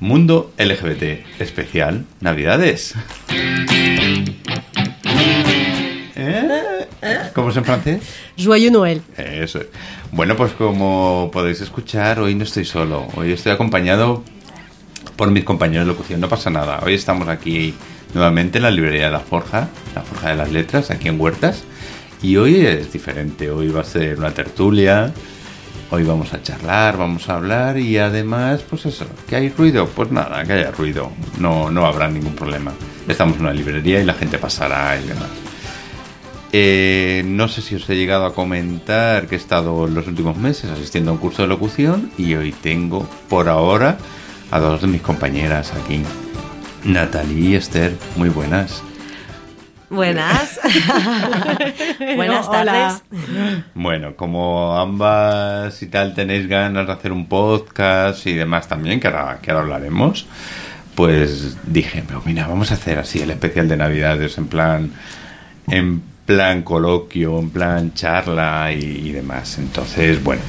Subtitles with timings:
[0.00, 2.94] Mundo LGBT especial Navidades.
[6.14, 7.30] ¿Eh?
[7.34, 8.02] ¿Cómo es en francés?
[8.36, 9.02] Joyeux Noël.
[9.16, 9.60] Eso.
[10.12, 13.08] Bueno, pues como podéis escuchar, hoy no estoy solo.
[13.16, 14.22] Hoy estoy acompañado
[15.16, 16.20] por mis compañeros de locución.
[16.20, 16.80] No pasa nada.
[16.84, 17.74] Hoy estamos aquí
[18.14, 21.64] nuevamente en la librería de la Forja, la Forja de las Letras, aquí en Huertas.
[22.22, 23.50] Y hoy es diferente.
[23.50, 25.12] Hoy va a ser una tertulia.
[25.90, 30.10] Hoy vamos a charlar, vamos a hablar y además, pues eso, que hay ruido, pues
[30.10, 32.72] nada, que haya ruido, no, no habrá ningún problema.
[33.06, 35.28] Estamos en una librería y la gente pasará y demás.
[36.52, 40.70] Eh, no sé si os he llegado a comentar que he estado los últimos meses
[40.70, 43.98] asistiendo a un curso de locución y hoy tengo por ahora
[44.50, 46.02] a dos de mis compañeras aquí.
[46.84, 48.82] Natalie y Esther, muy buenas.
[49.90, 50.58] Buenas.
[52.16, 52.64] Buenas Hola.
[52.64, 53.02] tardes.
[53.74, 59.08] Bueno, como ambas y tal tenéis ganas de hacer un podcast y demás también, que
[59.08, 60.26] ahora, que ahora hablaremos,
[60.94, 64.92] pues dije, pero mira, vamos a hacer así el especial de Navidades en plan,
[65.68, 69.58] en plan coloquio, en plan charla y, y demás.
[69.58, 70.42] Entonces, bueno,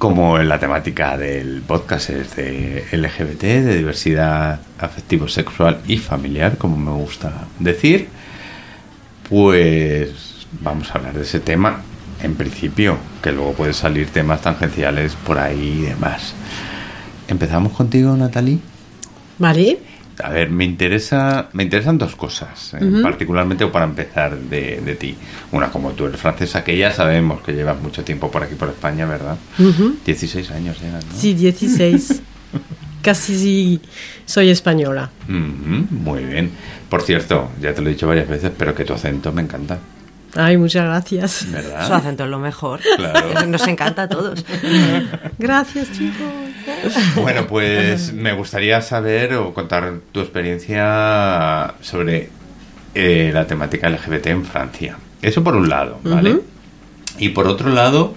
[0.00, 6.78] como la temática del podcast es de LGBT, de diversidad afectivo, sexual y familiar, como
[6.78, 8.08] me gusta decir,
[9.28, 11.82] pues vamos a hablar de ese tema
[12.22, 16.32] en principio, que luego pueden salir temas tangenciales por ahí y demás.
[17.28, 18.58] Empezamos contigo, Natalie.
[19.38, 19.80] Vale.
[20.22, 25.16] A ver, me interesa, me interesan dos cosas, eh, particularmente para empezar de, de ti.
[25.52, 28.68] Una, como tú eres francesa, que ya sabemos que llevas mucho tiempo por aquí, por
[28.68, 29.36] España, ¿verdad?
[30.04, 31.16] 16 años llegan, ¿no?
[31.16, 32.22] Sí, 16.
[33.02, 33.80] Casi sí
[34.26, 35.10] soy española.
[35.26, 36.50] Muy bien.
[36.88, 39.78] Por cierto, ya te lo he dicho varias veces, pero que tu acento me encanta,
[40.36, 41.46] Ay, muchas gracias.
[41.50, 41.86] ¿verdad?
[41.86, 42.80] Su acento es lo mejor.
[42.96, 43.46] Claro.
[43.48, 44.44] Nos encanta a todos.
[45.38, 46.28] Gracias, chicos.
[47.16, 52.28] Bueno, pues me gustaría saber o contar tu experiencia sobre
[52.94, 54.96] eh, la temática LGBT en Francia.
[55.22, 56.40] Eso por un lado, ¿vale?
[57.18, 58.14] Y por otro lado,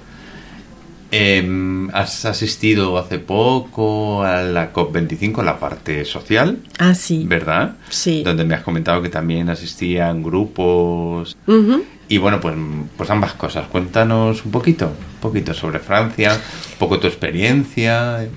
[1.11, 7.23] em, has asistido hace poco a la COP25, la parte social, Ah, sí.
[7.27, 7.75] ¿verdad?
[7.89, 8.23] Sí.
[8.23, 11.35] Donde me has comentado que también asistían grupos.
[11.47, 11.83] Ujú.
[12.13, 12.53] Y bueno, pues,
[12.95, 13.67] pues ambas cosas.
[13.69, 16.39] Cuéntanos un poquito, un poquito sobre Francia,
[16.73, 18.29] un poco tu experiencia.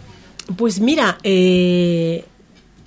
[0.56, 2.24] Pues mira, eh,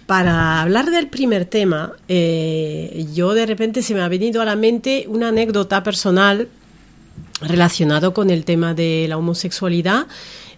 [0.07, 4.55] para hablar del primer tema, eh, yo de repente se me ha venido a la
[4.55, 6.47] mente una anécdota personal
[7.39, 10.07] relacionado con el tema de la homosexualidad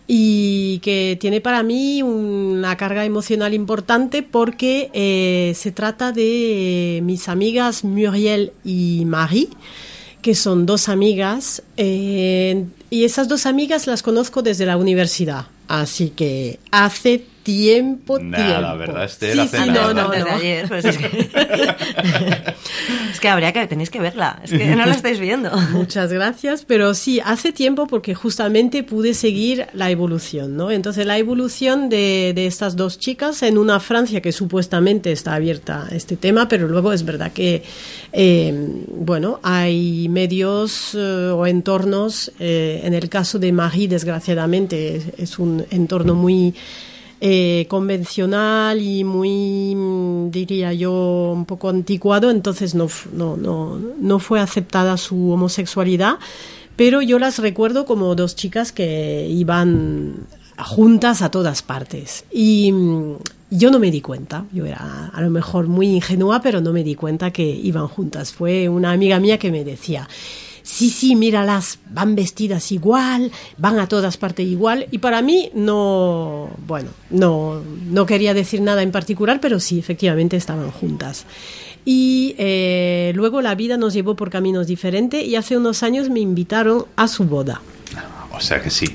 [0.07, 7.27] y que tiene para mí una carga emocional importante porque eh, se trata de mis
[7.27, 9.49] amigas Muriel y Marie,
[10.21, 16.09] que son dos amigas eh, y esas dos amigas las conozco desde la universidad, así
[16.09, 18.77] que hace tiempo, Nada, tiempo.
[18.77, 19.33] ¿verdad, Esther?
[19.33, 20.35] Sí, Hace sí, no, no, Desde no.
[20.35, 21.29] ayer, pues es, que...
[23.11, 24.39] es que habría que tenéis que verla.
[24.43, 25.51] Es que no la estáis viendo.
[25.71, 30.71] Muchas gracias, pero sí, hace tiempo porque justamente pude seguir la evolución, ¿no?
[30.71, 35.87] Entonces, la evolución de, de estas dos chicas en una Francia que supuestamente está abierta
[35.89, 37.63] a este tema, pero luego es verdad que,
[38.13, 38.53] eh,
[38.87, 45.39] bueno, hay medios eh, o entornos, eh, en el caso de Marie, desgraciadamente, es, es
[45.39, 46.53] un entorno muy
[47.23, 49.75] eh, convencional y muy,
[50.31, 56.15] diría yo, un poco anticuado, entonces no, no, no, no fue aceptada su homosexualidad,
[56.75, 60.25] pero yo las recuerdo como dos chicas que iban
[60.57, 62.25] juntas a todas partes.
[62.31, 63.15] Y mm,
[63.51, 66.83] yo no me di cuenta, yo era a lo mejor muy ingenua, pero no me
[66.83, 68.33] di cuenta que iban juntas.
[68.33, 70.07] Fue una amiga mía que me decía,
[70.71, 74.87] sí, sí, míralas, van vestidas igual, van a todas partes igual.
[74.91, 80.37] Y para mí no, bueno, no, no quería decir nada en particular, pero sí, efectivamente
[80.37, 81.25] estaban juntas.
[81.83, 86.21] Y eh, luego la vida nos llevó por caminos diferentes y hace unos años me
[86.21, 87.61] invitaron a su boda.
[88.31, 88.85] O sea que sí.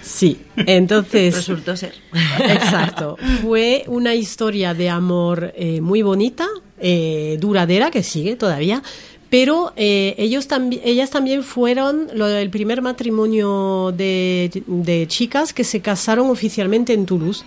[0.00, 1.34] Sí, entonces...
[1.36, 1.94] Resultó ser.
[2.38, 3.16] Exacto.
[3.42, 6.46] Fue una historia de amor eh, muy bonita,
[6.78, 8.82] eh, duradera, que sigue todavía.
[9.30, 15.64] Pero eh, ellos tambi- ellas también fueron lo del primer matrimonio de, de chicas que
[15.64, 17.44] se casaron oficialmente en Toulouse.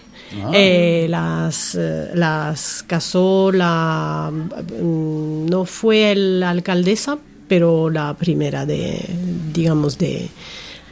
[0.54, 4.32] Eh, las, eh, las casó la.
[4.32, 7.18] mm, No fue la alcaldesa,
[7.48, 9.00] pero la primera de,
[9.52, 10.30] digamos, de,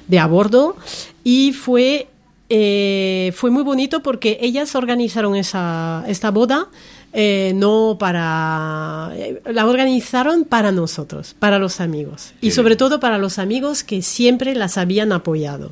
[0.07, 0.75] de a bordo.
[1.23, 2.07] Y fue
[2.49, 6.67] eh, fue muy bonito porque ellas organizaron esa, esta boda
[7.13, 9.11] eh, no para...
[9.15, 12.33] eh, La organizaron para nosotros, para los amigos.
[12.41, 15.71] Y sobre todo para los amigos que siempre las habían apoyado.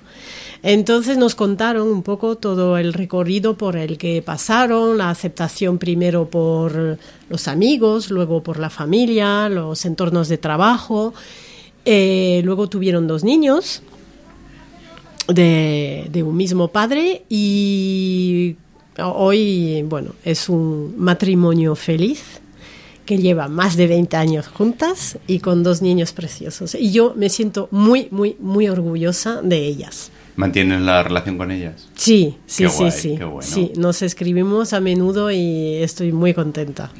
[0.63, 6.30] Entonces nos contaron un poco todo el recorrido por el que pasaron, la aceptación primero
[6.30, 6.98] por
[7.30, 11.13] los amigos, luego por la familia, los entornos de trabajo.
[11.86, 13.84] Eh, luego tuvieron dos niños
[15.28, 18.56] de, de un mismo padre y
[19.00, 22.42] hoy, bueno, es un matrimonio feliz
[23.06, 26.76] que lleva más de 20 años juntas y con dos niños preciosos.
[26.76, 30.12] Y yo me siento muy, muy, muy orgullosa de ellas.
[30.36, 31.88] ¿Mantienen la relación con ellas?
[31.96, 33.16] Sí, sí, Qué sí, guay, sí.
[33.18, 33.42] qué bueno.
[33.50, 36.92] Sí, nos escribimos a menudo y estoy muy contenta.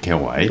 [0.00, 0.48] Qué guay.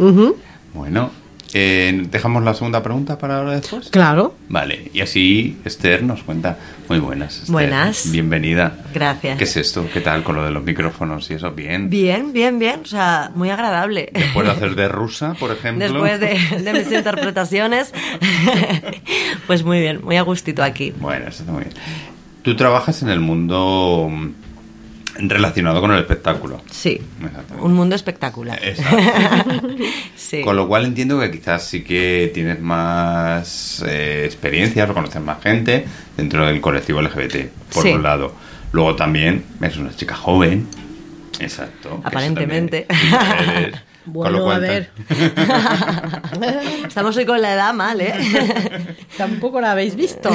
[0.74, 1.12] Bueno,
[1.54, 3.90] eh, ¿dejamos la segunda pregunta para ahora después?
[3.90, 4.36] Claro.
[4.50, 6.58] Vale, y así Esther nos cuenta.
[6.88, 7.38] Muy buenas.
[7.38, 7.52] Esther.
[7.52, 8.12] Buenas.
[8.12, 8.78] Bienvenida.
[8.94, 9.38] Gracias.
[9.38, 9.88] ¿Qué es esto?
[9.92, 11.52] ¿Qué tal con lo de los micrófonos y eso?
[11.52, 11.90] Bien.
[11.90, 12.82] Bien, bien, bien.
[12.84, 14.10] O sea, muy agradable.
[14.14, 15.86] Después de hacer de rusa, por ejemplo.
[15.86, 17.94] Después de, de mis interpretaciones,
[19.48, 20.94] pues muy bien, muy a gustito aquí.
[21.00, 21.76] Bueno, eso está muy bien.
[22.42, 24.30] Tú trabajas en el mundo mm,
[25.22, 26.62] relacionado con el espectáculo.
[26.72, 27.02] Sí,
[27.60, 28.60] un mundo espectacular.
[28.64, 29.68] Exacto.
[30.16, 30.42] Sí.
[30.44, 35.42] Con lo cual entiendo que quizás sí que tienes más eh, experiencias o conoces más
[35.42, 35.86] gente
[36.16, 37.90] dentro del colectivo LGBT, por Sí.
[37.94, 38.36] un lado.
[38.72, 40.68] Luego también eres una chica joven.
[41.40, 41.90] Exacto.
[41.90, 42.86] eso Aparentemente.
[42.88, 43.72] también-
[44.06, 44.90] Bueno, lo cual a ver.
[46.88, 48.14] Estamos hoy con la edad mal, ¿eh?
[49.18, 50.30] Tampoco la habéis visto.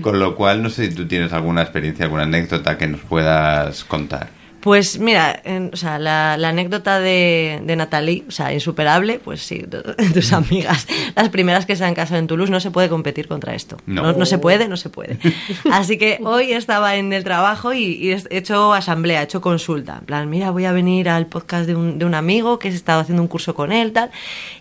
[0.00, 3.84] Con lo cual, no sé si tú tienes alguna experiencia, alguna anécdota que nos puedas
[3.84, 4.28] contar.
[4.64, 9.42] Pues mira, en- o sea, la, la anécdota de, de Natalie, o sea, insuperable, pues
[9.42, 9.82] sí, tu-
[10.14, 13.54] tus amigas, las primeras que se han casado en Toulouse, no se puede competir contra
[13.54, 13.76] esto.
[13.84, 14.00] No.
[14.02, 15.18] No, no se puede, no se puede.
[15.70, 19.98] Así que hoy estaba en el trabajo y, y he hecho asamblea, he hecho consulta.
[20.00, 22.72] En plan, mira, voy a venir al podcast de un, de un amigo que he
[22.72, 24.10] estado haciendo un curso con él, tal.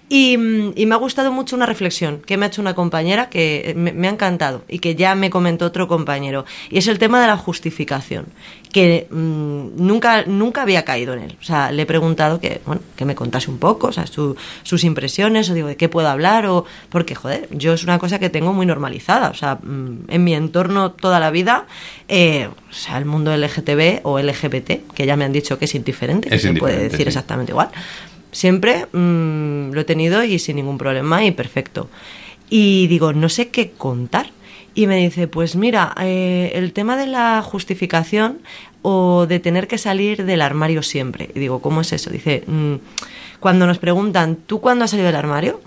[0.09, 3.29] Y, mm, y me ha gustado mucho una reflexión que me ha hecho una compañera
[3.29, 6.43] que me, me ha encantado y que ya me comentó otro compañero.
[6.69, 8.25] Y es el tema de la justificación,
[8.73, 11.37] que mm, nunca, nunca había caído en él.
[11.39, 14.35] O sea, le he preguntado que, bueno, que me contase un poco, o sea, su-
[14.63, 18.19] sus impresiones, o digo, de qué puedo hablar, o porque, joder, yo es una cosa
[18.19, 19.29] que tengo muy normalizada.
[19.29, 21.67] O sea, mm, en mi entorno toda la vida,
[22.09, 25.75] eh, o sea, el mundo LGTB o LGBT, que ya me han dicho que es
[25.75, 27.07] indiferente, que se puede decir sí.
[27.09, 27.69] exactamente igual.
[28.31, 31.89] Siempre mm, lo he tenido y sin ningún problema y perfecto.
[32.49, 34.31] Y digo, no sé qué contar.
[34.75, 38.39] Y me dice, pues mira, eh, el tema de la justificación
[38.81, 41.29] o de tener que salir del armario siempre.
[41.35, 42.09] Y digo, ¿cómo es eso?
[42.09, 42.75] Dice, mm,
[43.39, 45.61] cuando nos preguntan, ¿tú cuándo has salido del armario?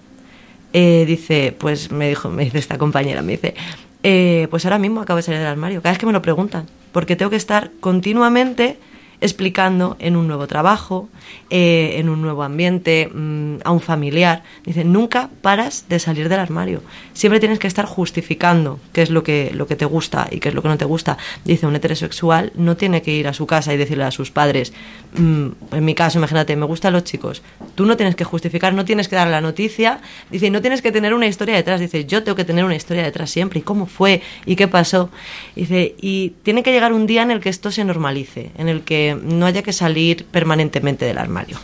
[0.72, 3.54] Eh, dice, pues me dijo, me dice esta compañera, me dice,
[4.02, 6.66] eh, pues ahora mismo acabo de salir del armario, cada vez que me lo preguntan,
[6.92, 8.78] porque tengo que estar continuamente
[9.20, 11.08] explicando en un nuevo trabajo,
[11.50, 14.42] eh, en un nuevo ambiente, mm, a un familiar.
[14.64, 16.82] Dice, nunca paras de salir del armario.
[17.12, 20.48] Siempre tienes que estar justificando qué es lo que, lo que te gusta y qué
[20.48, 21.18] es lo que no te gusta.
[21.44, 24.72] Dice, un heterosexual no tiene que ir a su casa y decirle a sus padres,
[25.16, 27.42] mm, en mi caso, imagínate, me gustan los chicos.
[27.74, 30.00] Tú no tienes que justificar, no tienes que dar la noticia.
[30.30, 31.80] Dice, no tienes que tener una historia detrás.
[31.80, 33.60] Dice, yo tengo que tener una historia detrás siempre.
[33.60, 34.22] ¿Y cómo fue?
[34.44, 35.10] ¿Y qué pasó?
[35.54, 38.82] Dice, y tiene que llegar un día en el que esto se normalice, en el
[38.82, 41.58] que no haya que salir permanentemente del armario.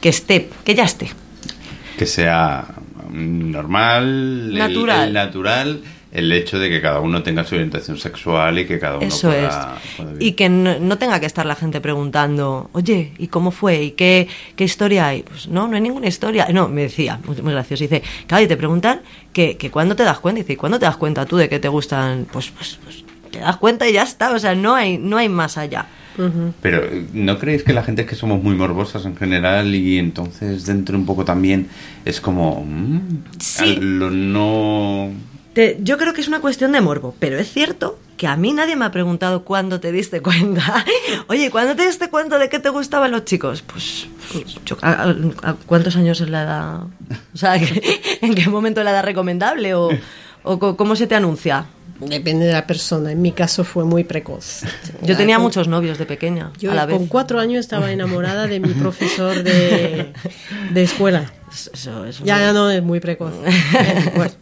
[0.00, 1.08] Que esté, que ya esté.
[1.98, 2.66] Que sea
[3.10, 5.08] normal, Natural.
[5.08, 5.80] el natural,
[6.12, 9.28] el hecho de que cada uno tenga su orientación sexual y que cada uno Eso
[9.28, 9.90] pueda, es.
[9.96, 10.12] pueda.
[10.18, 13.82] Y que no, no tenga que estar la gente preguntando, oye, ¿y cómo fue?
[13.82, 15.22] ¿Y qué, qué historia hay?
[15.22, 16.46] Pues no, no hay ninguna historia.
[16.52, 17.82] No, me decía, muy, muy gracioso.
[17.84, 19.00] Dice, claro, y te preguntan
[19.32, 20.40] que, que cuándo te das cuenta.
[20.40, 22.26] Dice, ¿y cuándo te das cuenta tú de que te gustan?
[22.30, 24.32] Pues, pues, pues te das cuenta y ya está.
[24.32, 25.86] O sea, no hay, no hay más allá.
[26.62, 26.82] Pero
[27.12, 30.96] ¿no creéis que la gente es que somos muy morbosas en general y entonces dentro
[30.96, 31.68] un poco también
[32.04, 32.64] es como...
[32.64, 33.00] mm,
[33.38, 33.76] Sí.
[33.80, 35.10] lo no...
[35.52, 38.52] Te- yo creo que es una cuestión de morbo, pero es cierto que a mí
[38.52, 40.84] nadie me ha preguntado cuándo te diste cuenta.
[41.28, 43.62] Oye, ¿cuándo te diste cuenta de que te gustaban los chicos?
[43.62, 45.16] Pues, pues, yo- ¿a, a-
[45.50, 46.80] a cuántos años es la edad?
[47.34, 47.56] O sea,
[48.20, 49.74] ¿en qué momento es la edad recomendable?
[49.74, 49.90] ¿O,
[50.42, 51.66] o cómo se te anuncia?
[52.00, 53.12] Depende de la persona.
[53.12, 54.62] En mi caso fue muy precoz.
[55.02, 56.96] Yo tenía muchos novios de pequeña, Yo a la vez.
[56.96, 60.12] con cuatro años estaba enamorada de mi profesor de,
[60.72, 61.32] de escuela.
[61.50, 63.32] Eso- eso Ya, no es muy precoz.
[64.16, 64.32] Bueno.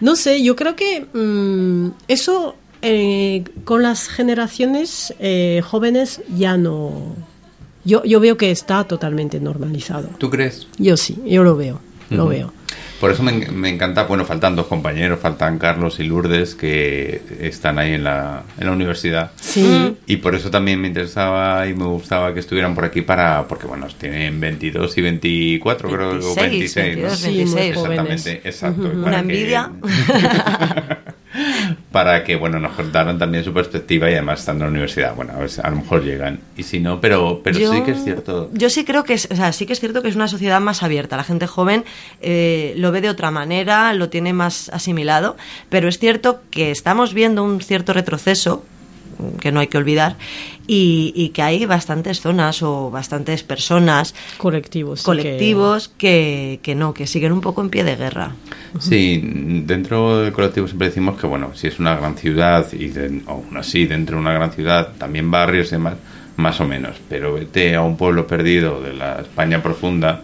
[0.00, 7.14] No sé, yo creo que mm, eso eh, con las generaciones eh, jóvenes ya no.
[7.84, 10.08] Yo, yo veo que está totalmente normalizado.
[10.18, 10.66] ¿Tú crees?
[10.78, 12.52] Yo sí, yo lo veo, lo veo.
[13.00, 17.78] Por eso me, me encanta, bueno, faltan dos compañeros, faltan Carlos y Lourdes que están
[17.78, 19.30] ahí en la, en la universidad.
[19.40, 23.48] Sí, Y por eso también me interesaba y me gustaba que estuvieran por aquí para,
[23.48, 26.36] porque bueno, tienen 22 y 24, creo, o 26,
[26.74, 27.02] 26, ¿no?
[27.02, 27.74] 22, Sí, muy 26.
[27.76, 28.26] jóvenes.
[28.26, 28.90] Exactamente, exacto.
[28.94, 29.70] Una que- envidia.
[31.92, 35.14] para que bueno nos contaran también su perspectiva y además estando en la universidad.
[35.14, 36.40] Bueno a, ver, a lo mejor llegan.
[36.56, 38.48] Y si no pero pero Yo- sí que es cierto.
[38.52, 40.60] Yo sí creo que es, o sea, sí que es cierto que es una sociedad
[40.60, 41.16] más abierta.
[41.16, 41.84] La gente joven
[42.20, 45.36] eh, lo ve de otra manera, lo tiene más asimilado,
[45.68, 48.64] pero es cierto que estamos viendo un cierto retroceso
[49.40, 50.16] que no hay que olvidar
[50.66, 55.02] y, y que hay bastantes zonas o bastantes personas colectivos.
[55.02, 58.32] colectivos que, que no, que siguen un poco en pie de guerra.
[58.78, 59.20] Sí,
[59.66, 63.56] dentro del colectivo siempre decimos que, bueno, si es una gran ciudad y de- aún
[63.56, 65.94] así dentro de una gran ciudad, también barrios y demás,
[66.36, 66.96] más o menos.
[67.08, 70.22] Pero vete a un pueblo perdido de la España profunda.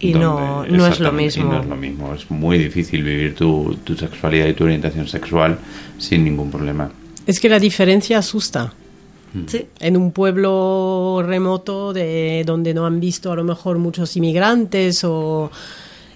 [0.00, 1.52] Y no- no es lo y mismo.
[1.52, 2.12] no es lo mismo.
[2.14, 5.58] Es muy difícil vivir tu, tu sexualidad y tu orientación sexual
[5.98, 6.90] sin ningún problema.
[7.26, 8.72] Es que la diferencia asusta.
[9.46, 9.66] Sí.
[9.80, 15.50] En un pueblo remoto de donde no han visto a lo mejor muchos inmigrantes o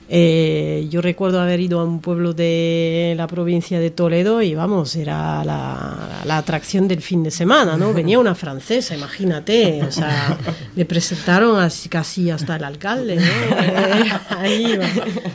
[0.09, 4.95] eh, yo recuerdo haber ido a un pueblo de la provincia de Toledo y vamos,
[4.97, 7.93] era la, la atracción del fin de semana, ¿no?
[7.93, 10.39] Venía una francesa, imagínate, o sea,
[10.77, 13.23] me presentaron así, casi hasta el alcalde, ¿no?
[13.23, 14.79] Eh, ahí.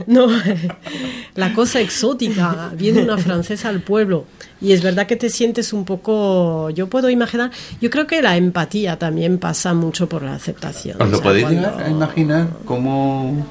[0.08, 0.28] No,
[1.36, 4.26] la cosa exótica, viene una francesa al pueblo.
[4.62, 7.50] Y es verdad que te sientes un poco, yo puedo imaginar,
[7.82, 11.02] yo creo que la empatía también pasa mucho por la aceptación.
[11.02, 13.44] ¿Os o lo sea, podéis cuando- imaginar cómo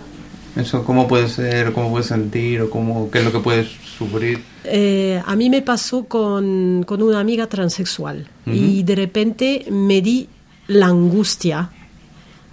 [0.56, 4.42] eso cómo puede ser, cómo puedes sentir o cómo qué es lo que puedes sufrir?
[4.64, 10.28] Eh, a mí me pasó con, con una amiga transexual y de repente me di
[10.66, 11.70] la angustia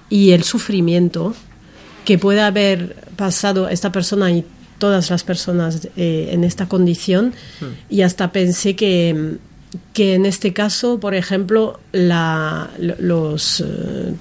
[0.10, 1.34] y el sufrimiento
[2.06, 4.46] que puede haber pasado esta persona y
[4.78, 7.34] todas las personas eh, en esta condición.
[7.90, 9.38] Y hasta pensé que,
[9.94, 13.62] que en este caso, por ejemplo, la, lo- los...
[13.62, 14.14] eh,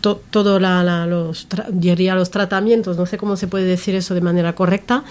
[0.00, 3.94] to- todo la, la- los, tra- diría los tratamientos, no sé cómo se puede decir
[3.94, 5.04] eso de manera correcta,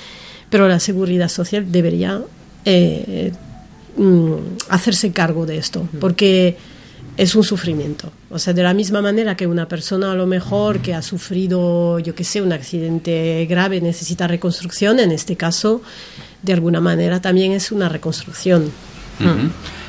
[0.50, 2.22] pero la seguridad social debería
[2.65, 3.32] eh,
[3.98, 4.34] mm,
[4.70, 6.58] hacerse cargo de esto, porque
[7.17, 8.12] es un sufrimiento.
[8.29, 11.98] O sea, de la misma manera que una persona a lo mejor que ha sufrido,
[12.00, 15.82] yo qué sé, un accidente grave necesita reconstrucción, en este caso,
[16.44, 18.72] de alguna manera también es una reconstrucción.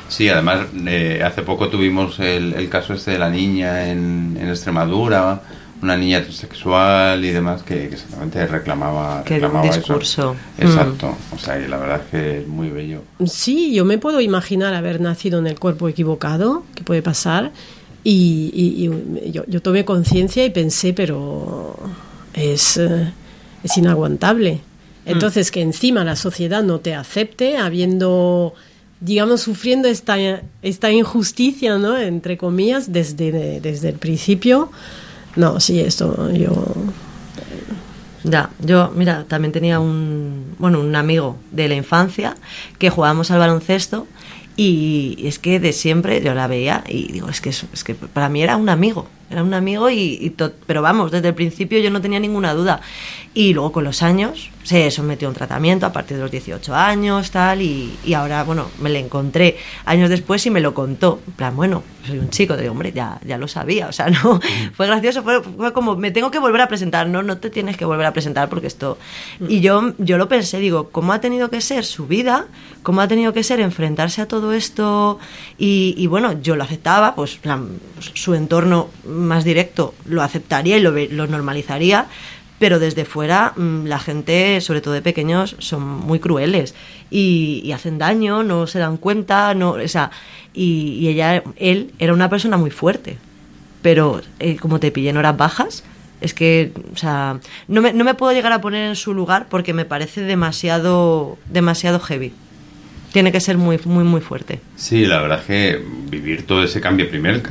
[0.09, 4.49] Sí, además eh, hace poco tuvimos el, el caso este de la niña en, en
[4.49, 5.41] Extremadura,
[5.81, 9.79] una niña transexual y demás que, que exactamente reclamaba, Que dio un reclamaba eso.
[9.79, 10.35] discurso.
[10.57, 13.01] Exacto, o sea, y la verdad es que es muy bello.
[13.25, 17.51] Sí, yo me puedo imaginar haber nacido en el cuerpo equivocado, que puede pasar,
[18.03, 21.77] y, y- y yo, yo tomé conciencia y pensé, pero
[22.33, 23.11] es, eh,
[23.63, 24.61] es inaguantable.
[25.05, 28.53] Entonces, que encima la sociedad no te acepte, habiendo,
[29.01, 30.17] digamos, sufriendo esta,
[30.61, 31.97] esta injusticia, ¿no?
[31.97, 34.71] Entre comillas, desde, desde el principio.
[35.35, 36.53] No, sí, esto yo...
[38.25, 42.35] Ya, yo, mira, también tenía un, bueno, un amigo de la infancia
[42.77, 44.07] que jugábamos al baloncesto
[44.57, 47.95] y es que de siempre yo la veía y digo, es que, es, es que
[47.95, 51.35] para mí era un amigo, era un amigo y, y to- pero vamos, desde el
[51.35, 52.81] principio yo no tenía ninguna duda.
[53.33, 56.75] Y luego con los años se sometió a un tratamiento a partir de los 18
[56.75, 61.19] años, tal, y, y ahora, bueno, me le encontré años después y me lo contó.
[61.27, 64.39] En plan, bueno, soy un chico, digo, hombre, ya, ya lo sabía, o sea, no,
[64.73, 67.77] fue gracioso, fue, fue como, me tengo que volver a presentar, no, no te tienes
[67.77, 68.97] que volver a presentar porque esto...
[69.47, 72.47] Y yo, yo lo pensé, digo, ¿cómo ha tenido que ser su vida?
[72.83, 75.19] ¿Cómo ha tenido que ser enfrentarse a todo esto?
[75.57, 77.69] Y, y bueno, yo lo aceptaba, pues plan,
[78.01, 82.07] su entorno más directo lo aceptaría y lo, lo normalizaría,
[82.59, 86.75] pero desde fuera mm, la gente, sobre todo de pequeños, son muy crueles
[87.09, 90.11] y, hacen daño, no se dan cuenta, no, o sea,
[90.53, 93.17] y, y ella, él era una persona muy fuerte,
[93.81, 95.83] pero eh, como te pillé en horas bajas,
[96.21, 99.47] es que, o sea, no me, no me puedo llegar a poner en su lugar
[99.49, 102.33] porque me parece demasiado, demasiado heavy.
[103.11, 104.59] Tiene que ser muy, muy, muy fuerte.
[104.75, 107.41] Sí, la verdad es que vivir todo ese cambio primero,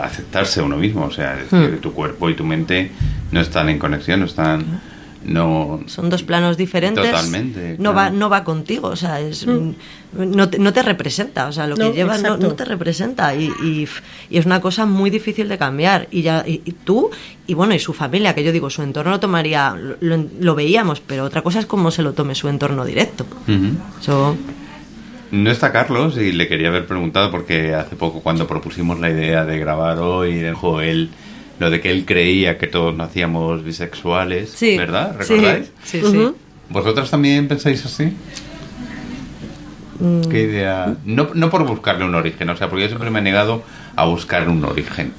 [0.00, 1.62] aceptarse a uno mismo, o sea, es Hmm.
[1.70, 2.90] que tu cuerpo y tu mente
[3.32, 4.80] no están en conexión, no están,
[5.24, 7.04] no, Son dos planos diferentes.
[7.04, 7.96] Totalmente, No, claro.
[7.96, 11.76] va, no va contigo, o sea, es, no, te, no te representa, o sea, lo
[11.76, 15.58] que llevas no, te representa y, y, f- y es una cosa muy difícil de
[15.58, 16.06] cambiar.
[16.12, 17.10] Y, ya, y, y tú,
[17.48, 20.54] y bueno, y su familia, que yo digo, su entorno lo tomaría, lo, lo- lo
[20.54, 23.26] veíamos, pero otra cosa es cómo se lo tome su entorno directo.
[24.00, 24.36] Eso,
[25.30, 29.44] No está Carlos y le quería haber preguntado porque hace poco cuando propusimos la idea
[29.44, 31.10] de grabar hoy, dijo él
[31.58, 34.76] lo de que él creía que todos nacíamos bisexuales, sí.
[34.76, 35.16] ¿verdad?
[35.20, 35.72] Sí, ¿Recordáis?
[35.84, 36.06] Sí, sí.
[36.06, 36.36] Ujú.
[36.70, 38.12] ¿Vosotros también pensáis así?
[39.98, 40.20] Mm.
[40.28, 40.96] ¿Qué idea?
[41.04, 43.62] No, no por buscarle un origen, o sea, porque yo siempre me he negado
[43.96, 45.12] a buscar un origen.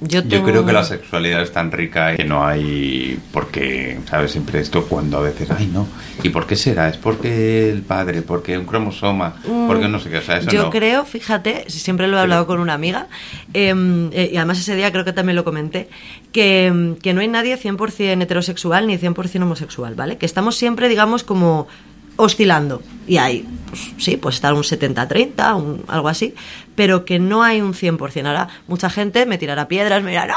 [0.00, 4.32] Yo, creo que la sexualidad es tan rica que no hay por qué, ¿sabes?
[4.32, 5.86] Siempre esto cuando a veces, ay, no.
[6.22, 6.88] ¿Y por qué será?
[6.88, 8.22] ¿Es porque el padre?
[8.22, 9.36] ¿Porque un cromosoma?
[9.66, 10.18] ¿Porque no sé qué?
[10.18, 10.70] O sea, eso Mm, Yo no.
[10.70, 13.06] creo, fíjate, siempre lo he hablado con una amiga,
[13.54, 13.74] eh,
[14.12, 15.88] eh, y además ese día creo que también lo comenté,
[16.32, 20.18] que, mm, que no hay nadie 100% heterosexual ni 100% homosexual, ¿vale?
[20.18, 21.68] Que estamos siempre, digamos, como
[22.16, 22.82] oscilando.
[23.06, 26.34] Y hay, pues sí, pues estar un 70-30, un- algo así,
[26.74, 28.26] pero que no hay un 100%.
[28.26, 30.34] Ahora, mucha gente me tirará piedras, me dirá, no,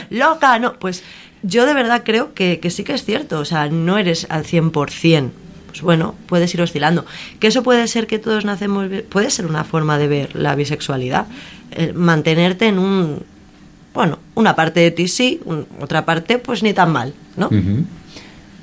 [0.10, 0.74] loca, no.
[0.74, 1.02] Pues
[1.42, 4.44] yo de verdad creo que, que sí que es cierto, o sea, no eres al
[4.44, 5.30] 100%.
[5.68, 7.06] Pues bueno, puedes ir oscilando.
[7.40, 11.26] Que eso puede ser que todos nacemos, puede ser una forma de ver la bisexualidad.
[11.70, 13.22] El mantenerte en un,
[13.94, 17.48] bueno, una parte de ti sí, un- otra parte pues ni tan mal, ¿no?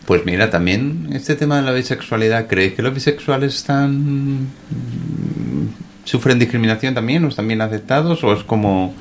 [0.10, 4.46] Pues mira, también este tema de la bisexualidad, ¿creéis que los bisexuales están...
[4.46, 4.48] mm,
[6.04, 8.96] sufren discriminación también o están bien aceptados o es como,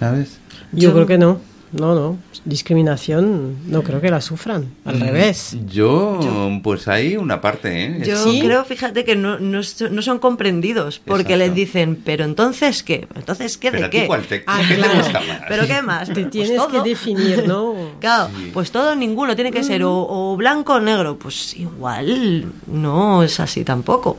[0.00, 0.38] ¿sabes?
[0.72, 1.40] Yo, Yo- creo que no.
[1.72, 2.18] No, no.
[2.44, 4.66] Discriminación no creo que la sufran.
[4.84, 5.56] Al revés.
[5.66, 6.20] Yo,
[6.62, 8.02] pues hay una parte, ¿eh?
[8.04, 8.40] Yo Sí.
[8.44, 9.60] creo, fíjate, que no, no,
[9.90, 11.38] no son comprendidos, porque Exacto.
[11.46, 14.06] les dicen, pero entonces qué, entonces qué Pero de qué.
[14.06, 14.98] cuál te, Ah, ¿qué te claro.
[14.98, 15.40] gusta más?
[15.48, 16.08] ¿Pero qué más?
[16.08, 16.68] Te Pues tienes todo.
[16.82, 17.74] que definir, ¿no?
[18.00, 18.50] Claro, Sí.
[18.52, 21.18] pues todo, ninguno tiene que ser o, o blanco o negro.
[21.18, 24.18] Pues igual no es así tampoco.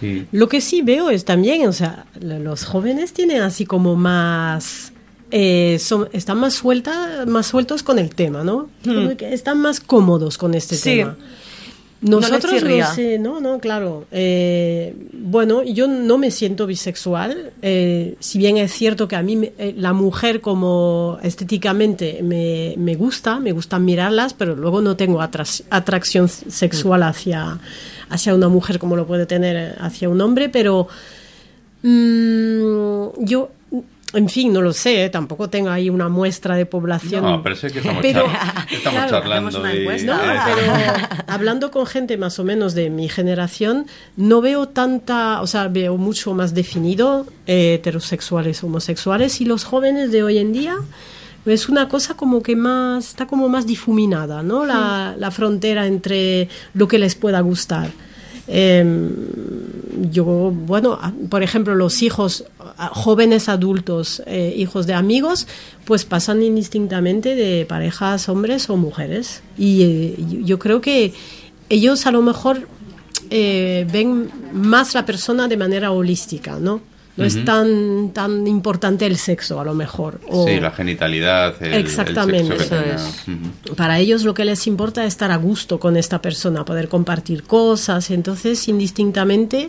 [0.00, 0.26] Sí.
[0.30, 4.92] Lo que sí veo es también, o sea, lo- los jóvenes tienen así como más...
[5.30, 8.68] eh, son, están más suelta, más sueltos con el tema, ¿no?
[9.16, 10.90] Que están más cómodos con este Sí.
[10.96, 11.16] tema.
[12.00, 12.86] No Nosotros chirría.
[12.90, 14.06] no sé, no, no, claro.
[14.12, 19.34] Eh, bueno, yo no me siento bisexual, eh, si bien es cierto que a mí
[19.34, 24.94] me- eh, la mujer como estéticamente me, me gusta, me gusta mirarlas, pero luego no
[24.94, 27.58] tengo atrac- atracción sexual hacia,
[28.10, 30.86] hacia una mujer como lo puede tener hacia un hombre, pero
[31.82, 33.50] mm, yo,
[34.14, 37.22] en fin, no lo sé, eh, tampoco tengo ahí una muestra de población.
[37.22, 40.02] No, pero sé que estamos, Pero- char- estamos claro, charlando de...
[40.04, 40.46] No, ahora.
[40.46, 43.86] pero hablando con gente más o menos de mi generación,
[44.16, 50.10] no veo tanta, o sea, veo mucho más definido eh, heterosexuales, homosexuales y los jóvenes
[50.10, 50.76] de hoy en día
[51.46, 54.66] es una cosa como que más, está como más difuminada, ¿no?
[54.66, 57.90] La, la frontera entre lo que les pueda gustar.
[58.48, 59.10] Em,
[60.10, 62.44] yo, bueno, por ejemplo, los hijos,
[62.92, 65.46] jóvenes adultos, eh, hijos de amigos,
[65.84, 69.42] pues pasan indistintamente de parejas hombres o mujeres.
[69.56, 71.12] Y eh, yo, yo creo que
[71.68, 72.66] ellos a lo mejor
[73.30, 76.80] eh, ven más la persona de manera holística, ¿no?
[77.18, 80.20] No es tan, tan importante el sexo, a lo mejor.
[80.28, 84.66] o- Sí, la genitalidad, el, el Exactamente, sexo que eso para ellos lo que les
[84.66, 88.10] importa es estar a gusto con esta persona, poder compartir cosas.
[88.10, 89.68] Entonces, indistintamente,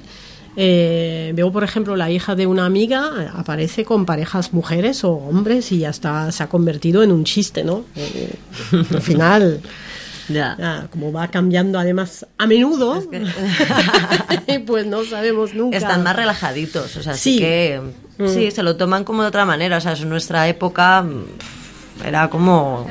[0.56, 5.72] eh, veo, por ejemplo, la hija de una amiga aparece con parejas mujeres o hombres
[5.72, 7.86] y hasta se ha convertido en un chiste, ¿no?
[7.96, 8.34] Eh,
[8.72, 9.62] al final,
[10.30, 10.56] Ya.
[10.60, 13.04] ya, como va cambiando además a menudo,
[14.68, 15.78] pues no sabemos nunca.
[15.78, 17.40] Están más relajaditos, o sea, sí, Sí.
[17.40, 17.82] que
[18.18, 18.28] Mm.
[18.28, 22.30] sí, se lo toman como de otra manera, o sea, en nuestra época mm, era
[22.30, 22.86] como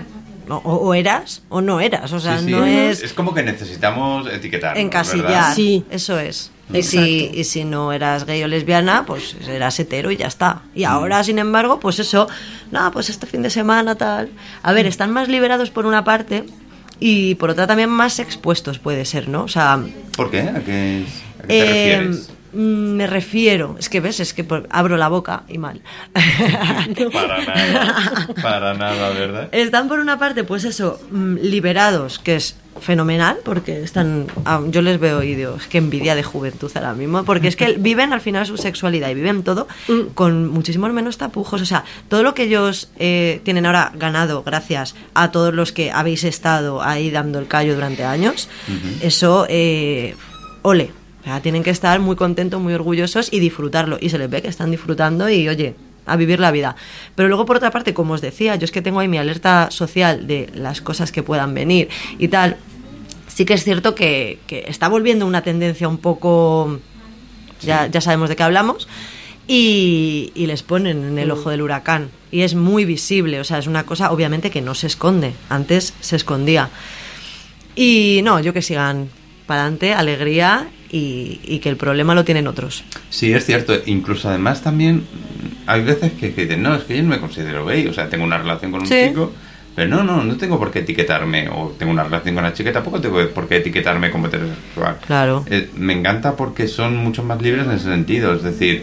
[0.49, 3.43] o, o eras o no eras, o sea, Sí, sí, no es Es como que
[3.43, 4.79] necesitamos etiquetar.
[4.79, 5.85] encasillar, Sí.
[5.91, 6.51] eso es.
[6.73, 10.63] Y si, y si no eras gay o lesbiana, pues eras hetero y ya está.
[10.75, 12.29] Y ahora, sin embargo, pues eso,
[12.71, 14.29] no, pues este fin de semana tal.
[14.63, 16.45] A ver, están más liberados por una parte
[17.01, 19.45] y por otra también más expuestos puede ser, ¿no?
[19.45, 19.81] O sea,
[20.17, 20.41] ¿Por qué?
[20.41, 21.05] ¿A qué,
[21.39, 22.31] a qué te eh, refieres?
[22.53, 22.59] mm,
[22.97, 25.81] me refiero, es que ves, es que abro la boca y mal.
[27.13, 29.49] Para nada, para nada, ¿verdad?
[29.53, 34.83] Están por una parte, pues eso, mm, liberados, que es fenomenal, porque están, ah, yo
[34.83, 38.13] les veo y digo, es que envidia de juventud ahora mismo, porque es que viven
[38.13, 39.69] al final su sexualidad y viven todo
[40.15, 44.95] con muchísimos menos tapujos, o sea, todo lo que ellos eh, tienen ahora ganado gracias
[45.15, 48.49] a todos los que habéis estado ahí dando el callo durante años,
[49.01, 50.15] eso, eh,
[50.63, 50.93] ole.
[51.21, 53.99] O sea, tienen que estar muy contentos, muy orgullosos y disfrutarlo.
[54.01, 55.75] Y se les ve que están disfrutando y, oye,
[56.09, 56.77] a vivir la vida.
[57.15, 59.71] Pero luego, por otra parte, como os decía, yo es que tengo ahí mi alerta
[59.71, 62.57] social de las cosas que puedan venir y tal.
[63.27, 66.81] Sí que es cierto que, que está volviendo una tendencia un poco...
[67.61, 68.89] Ya, ya sabemos de qué hablamos.
[69.47, 72.11] Y, y les ponen en el ojo del huracán.
[72.31, 73.41] Y es muy visible.
[73.41, 75.33] O sea, es una cosa, obviamente, que no se esconde.
[75.49, 76.71] Antes se escondía.
[77.75, 79.09] Y no, yo que sigan
[79.47, 82.85] para adelante, alegría y, y que el problema lo tienen otros.
[83.11, 83.75] Sí, es cierto.
[83.87, 87.21] Incluso además también mm, hay veces que, que dicen, no, es que yo no me
[87.21, 87.87] considero gay.
[87.87, 88.95] O sea, tengo una relación con un Sí.
[89.09, 89.33] chico,
[89.75, 91.49] pero no, no, no tengo por qué etiquetarme.
[91.51, 94.97] O tengo una relación con una chica tampoco tengo por qué etiquetarme como heterosexual.
[95.07, 95.45] Claro.
[95.49, 98.35] Eh, me encanta porque son mucho más libres en ese sentido.
[98.35, 98.83] Es decir,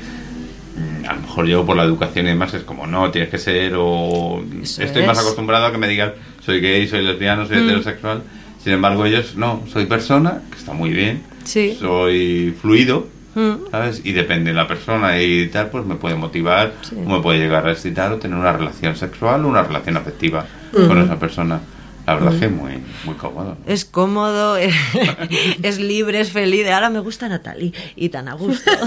[0.78, 3.38] mm, a lo mejor yo por la educación y demás es como, no, tienes que
[3.40, 4.44] ser o...
[4.62, 5.24] Eso estoy más es.
[5.24, 6.14] acostumbrado a que me digan,
[6.46, 8.24] soy gay, soy lesbiano, soy heterosexual.
[8.64, 11.22] Sin embargo, ellos, no, soy persona, que está muy bien.
[11.46, 11.78] Sí.
[11.80, 13.70] Soy fluido, Mm.
[13.70, 14.02] ¿sabes?
[14.06, 16.96] Y depende de la persona y tal, pues me puede motivar, Sí.
[17.06, 20.46] o me puede llegar a excitar o tener una relación sexual o una relación afectiva
[20.72, 21.60] con esa persona.
[22.08, 23.58] La verdad es que es muy, muy cómodo.
[23.66, 24.58] Es cómodo,
[25.64, 26.66] es libre, es feliz.
[26.70, 28.72] Ahora me gusta Natalie y tan a gusto.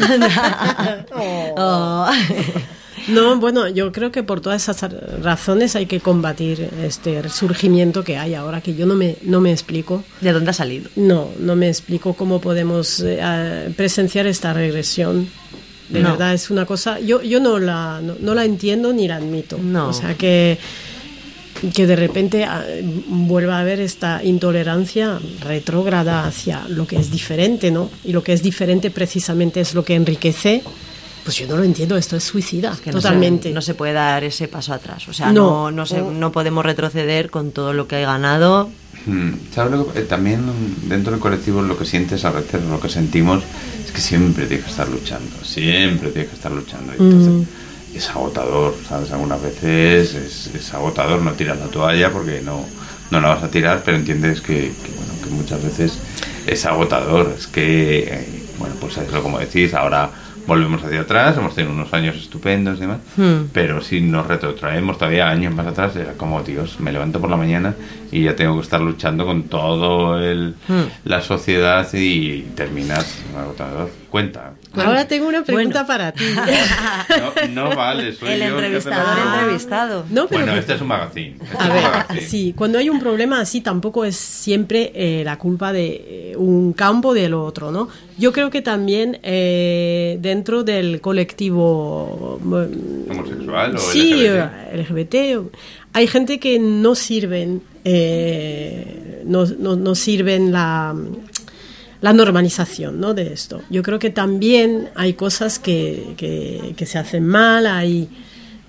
[1.57, 2.07] Oh.
[3.09, 4.91] No, bueno, yo creo que por todas esas
[5.23, 9.51] razones hay que combatir este resurgimiento que hay ahora, que yo no me, no me
[9.53, 10.05] explico.
[10.21, 10.91] ¿De dónde ha salido?
[10.97, 15.29] No, no me explico cómo podemos eh, presenciar esta regresión.
[15.89, 16.11] De No.
[16.11, 19.57] verdad, es una cosa, yo, yo no, la, no, no la entiendo ni la admito.
[19.57, 19.89] No.
[19.89, 20.59] O sea, que,
[21.75, 22.63] que de repente ah,
[23.07, 27.91] vuelva a haber esta intolerancia retrógrada hacia lo que es diferente, ¿no?
[28.05, 30.63] Y lo que es diferente precisamente es lo que enriquece.
[31.29, 33.51] Pues yo no lo entiendo, esto es suicida, Que no se- totalmente.
[33.53, 35.07] No se, puede dar ese paso atrás.
[35.09, 35.71] O sea, No.
[35.71, 38.71] no, no, se- no podemos retroceder con todo lo que hay ganado.
[39.05, 40.41] Mm, ¿Sabes lo que- eh, también
[40.85, 43.43] dentro del colectivo lo que sientes a veces, lo que sentimos,
[43.85, 46.95] es que siempre tienes que estar luchando, siempre tienes que estar luchando.
[46.99, 47.49] Y entonces
[47.95, 49.11] es agotador, ¿sabes?
[49.13, 52.65] Algunas veces es, es agotador, no tiras la toalla porque no,
[53.11, 55.93] no la vas a tirar, pero entiendes que, que, bueno, que muchas veces
[56.47, 57.35] es agotador.
[57.39, 60.11] Es que, eh, bueno, pues es lo como decís, ahora
[60.49, 63.49] volvemos hacia atrás, hemos tenido unos años estupendos y demás, Hmm.
[63.53, 67.37] pero si nos retrotraemos todavía años más atrás, era como, Dios, me levanto por la
[67.37, 67.75] mañana
[68.11, 70.85] y ya tengo que estar luchando con todo el, Hmm.
[71.05, 73.91] la sociedad y terminas agotador.
[74.11, 74.55] Cuenta.
[74.75, 75.87] Ahora tengo una pregunta Bueno.
[75.87, 76.25] para ti.
[77.55, 80.05] No, no vale, soy El yo que entrevistado.
[80.11, 81.37] No, pero Bueno, este es un magazine.
[81.43, 82.21] este es A un ver, magazine.
[82.23, 86.73] sí, cuando hay un problema así tampoco es siempre eh, la culpa de eh, un
[86.73, 87.89] campo del otro, ¿no?
[88.17, 94.75] Yo creo que también eh, dentro del colectivo mm, ¿Homosexual o sí, LGBT?
[94.75, 95.15] LGBT,
[95.93, 100.95] hay gente que no sirven, eh, no, no- no sirven la,
[102.01, 103.15] la normalización ¿no?
[103.15, 103.63] de esto.
[103.71, 108.09] Yo creo que también hay cosas que, que- que se hacen mal, hay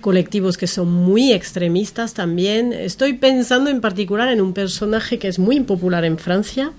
[0.00, 2.72] colectivos que son muy extremistas también.
[2.72, 6.72] Estoy pensando en particular en un personaje que es muy impopular en Francia.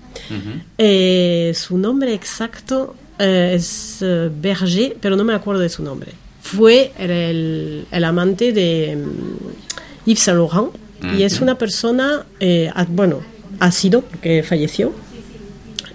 [0.78, 6.12] Eh, su nombre exacto eh, es eh, Berger, pero no me acuerdo de su nombre.
[6.40, 10.70] Fue el, el amante de mm, Yves Saint Laurent
[11.18, 13.20] y es una persona, eh, bueno,
[13.60, 14.92] ha sido, porque falleció,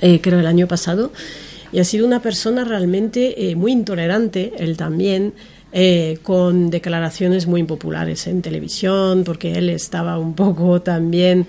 [0.02, 1.12] eh, creo el año pasado,
[1.72, 5.34] y ha sido una persona realmente eh, muy intolerante, él también,
[5.74, 11.46] eh, con declaraciones muy impopulares en televisión, porque él estaba un poco también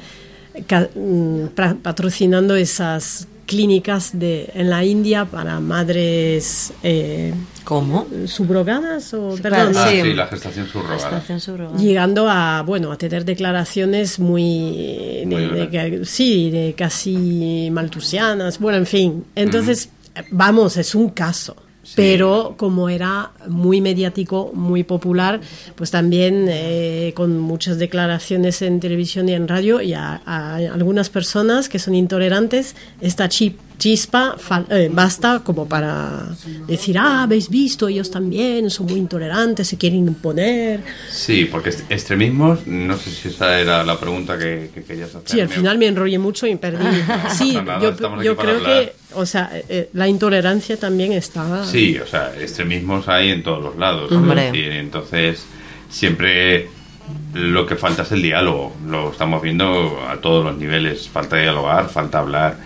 [0.97, 1.47] mm,
[1.83, 7.33] patrocinando esas clínicas de, en la India para madres eh,
[7.65, 8.07] ¿Cómo?
[8.27, 10.01] subrogadas o Sí, perdón, claro, Ah, Sí.
[10.03, 11.77] sí, la gestación subrogada.
[11.79, 18.79] Llegando a bueno a tener declaraciones muy, Muy de- de sí de casi maltusianas bueno
[18.79, 19.89] en fin entonces
[20.31, 21.57] vamos es un caso
[21.97, 25.41] Pero como era muy mediático muy popular
[25.75, 31.09] pues también eh, con muchas declaraciones en televisión y en radio y a, a algunas
[31.11, 34.37] personas que son intolerantes esta chi- chispa
[34.71, 36.25] eh, basta como para
[36.67, 42.67] decir ah habéis visto ellos también son muy intolerantes se quieren imponer Sí, porque extremismos,
[42.67, 45.23] no sé si esa era la pregunta que, que querías hacer.
[45.29, 46.85] Sí, al final me enrollé mucho y perdí.
[47.31, 48.63] Sí, No, nada, yo, creo hablar.
[48.65, 51.65] que, o sea, eh, eh, la intolerancia también está.
[51.65, 54.11] Sí, o sea, extremismos hay en todos los lados.
[54.11, 55.45] Decir, entonces,
[55.91, 56.69] siempre
[57.35, 58.75] lo que falta es el diálogo.
[58.87, 61.09] Lo estamos viendo a todos los niveles.
[61.09, 62.57] Falta dialogar, falta hablar.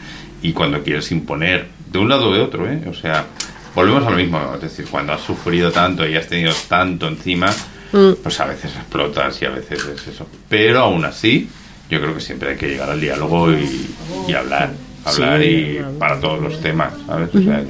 [0.43, 2.83] Y cuando quieres imponer, de un lado o de otro, ¿eh?
[2.91, 3.27] O sea,
[3.75, 4.41] volvemos a lo mismo.
[4.57, 7.51] Es decir, cuando has sufrido tanto y has tenido tanto encima,
[7.93, 8.13] Mm.
[8.23, 10.27] pues a veces explotas y a veces es eso.
[10.49, 11.49] Pero aún así,
[11.91, 13.87] yo creo que siempre hay que llegar al diálogo y,
[14.29, 14.73] y hablar.
[15.05, 15.93] Hablar Sí, y claro.
[15.99, 17.29] para todos los temas, ¿sabes?
[17.35, 17.63] O sea,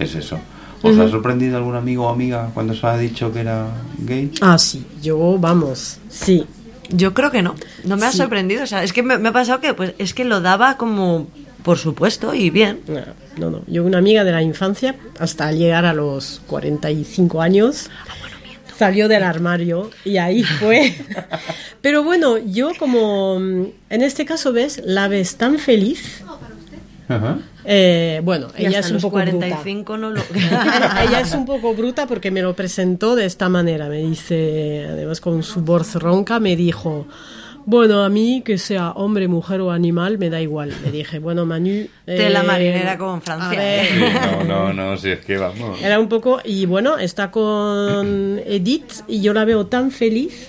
[0.00, 0.38] es eso.
[0.82, 3.66] ¿Os ha sorprendido algún amigo o amiga cuando os ha dicho que era
[3.98, 4.32] gay?
[4.40, 6.44] Ah, sí, yo, vamos, sí.
[6.90, 7.54] Yo creo que no.
[7.84, 8.16] No me ha Sí.
[8.18, 8.64] sorprendido.
[8.64, 11.28] O sea, es que me, me ha pasado que pues es que lo daba como
[11.68, 12.80] por supuesto y bien.
[12.88, 13.02] No,
[13.36, 13.62] no, no.
[13.66, 17.90] Yo, una amiga de la infancia, hasta llegar a los 45 años,
[18.74, 20.94] salió del armario y ahí fue.
[21.82, 26.22] Pero bueno, yo como mm, en este caso ves, la ves tan feliz.
[27.06, 27.38] Ajá.
[27.66, 29.32] eh, bueno, Y ella es un poco bruta.
[29.32, 33.90] 45 no lo Ella es un poco bruta porque me lo presentó de esta manera.
[33.90, 37.06] Me dice, además con su voz ronca, me dijo,
[37.70, 40.72] Bueno, a mí que sea hombre, mujer o animal me da igual.
[40.82, 41.86] Le dije, bueno, Manu...
[42.06, 43.50] Tela eh, marinera como en Francia.
[43.50, 43.86] a ver.
[43.86, 45.78] Sí, no, no, no, si es que vamos.
[45.82, 50.48] Era un poco, y bueno, está con Edith y yo la veo tan feliz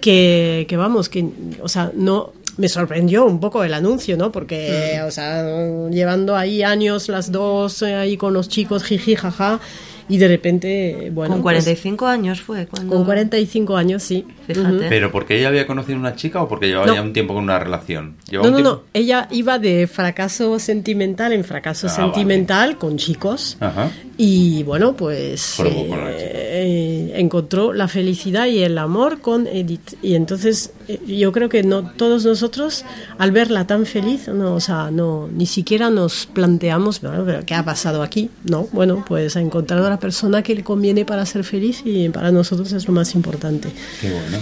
[0.00, 1.26] que, que vamos, que,
[1.60, 4.32] o sea, no, me sorprendió un poco el anuncio, ¿no?
[4.32, 5.44] Porque, o sea,
[5.90, 9.60] llevando ahí años las dos eh, ahí con los chicos, jiji, jaja,
[10.08, 11.34] y de repente, bueno.
[11.34, 12.94] con pues, 45 años fue cuando...
[12.94, 14.26] con 45 años, sí.
[14.46, 14.86] Fíjate.
[14.88, 16.94] ¿Pero porque ella había conocido una chica o porque llevaba No.
[16.94, 18.16] ya un tiempo con una relación?
[18.30, 18.82] ¿Llevaba No, un no, tiempo?
[18.84, 19.00] no.
[19.00, 23.56] Ella iba de fracaso sentimental en fracaso Ah, sentimental con chicos.
[23.60, 23.90] Ajá.
[24.16, 25.88] Y bueno, pues eh,
[26.30, 29.94] eh, encontró la felicidad y el amor con Edith.
[30.02, 32.84] Y entonces eh, yo creo que no todos nosotros
[33.18, 37.54] al verla tan feliz, no, o sea, no ni siquiera nos planteamos, bueno, pero ¿qué
[37.54, 38.30] ha pasado aquí?
[38.44, 42.08] No, bueno, pues ha encontrado a la persona que le conviene para ser feliz y
[42.08, 43.68] para nosotros es lo más importante.
[44.00, 44.33] Qué bueno.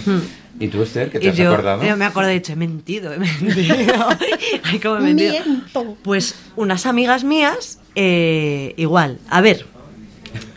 [0.59, 1.83] ¿Y tú, Esther, qué te Y has yo, acordado?
[1.83, 3.93] yo me acordé y he dicho, he mentido, he mentido.
[4.63, 5.33] Ay, cómo he mentido.
[5.45, 5.97] Miento.
[6.03, 9.19] Pues unas amigas mías, eh, igual.
[9.29, 9.65] A ver,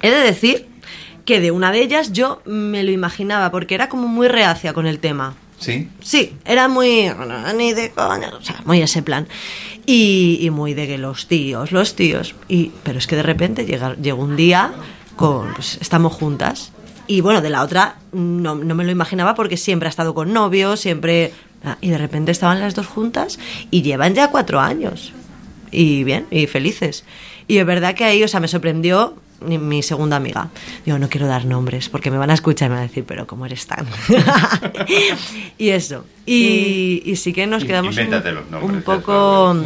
[0.03, 0.66] he de decir
[1.25, 4.87] que de una de ellas yo me lo imaginaba, porque era como muy reacia con
[4.87, 5.35] el tema.
[5.59, 5.88] ¿Sí?
[6.03, 7.07] Sí, era muy.
[7.09, 9.27] "No, Ni de coña, o sea, muy ese plan.
[9.87, 12.35] Y, y muy de que los tíos, los tíos.
[12.49, 14.72] Y, pero es que de repente llega, llegó un día
[15.16, 15.55] con.
[15.55, 16.72] Pues estamos juntas.
[17.06, 20.32] Y bueno, de la otra no, no me lo imaginaba porque siempre ha estado con
[20.32, 21.32] novios, siempre.
[21.64, 23.38] ah, Y de repente estaban las dos juntas
[23.70, 25.12] y llevan ya cuatro años.
[25.70, 27.04] Y bien, y felices.
[27.48, 30.48] Y es verdad que ahí, o sea, me sorprendió mi, segunda amiga.
[30.84, 33.04] Digo, no quiero dar nombres porque me van a escuchar y me van a decir,
[33.06, 33.86] pero ¿cómo eres tan?
[35.58, 36.04] y eso.
[36.24, 39.56] Y, y sí que nos quedamos un, los nombres, un poco...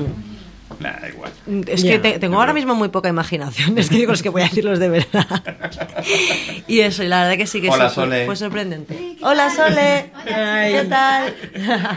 [0.80, 1.30] Nada, igual.
[1.66, 4.42] Es que te- tengo ahora mismo muy poca imaginación, es que digo, es que voy
[4.42, 5.26] a decirlos de verdad.
[6.66, 8.26] y eso, y la verdad que sí que Hola, sí, fue- Sole.
[8.26, 9.16] fue sorprendente.
[9.22, 10.10] Hola, Sole.
[10.34, 10.72] Ay.
[10.72, 11.34] ¿Qué tal?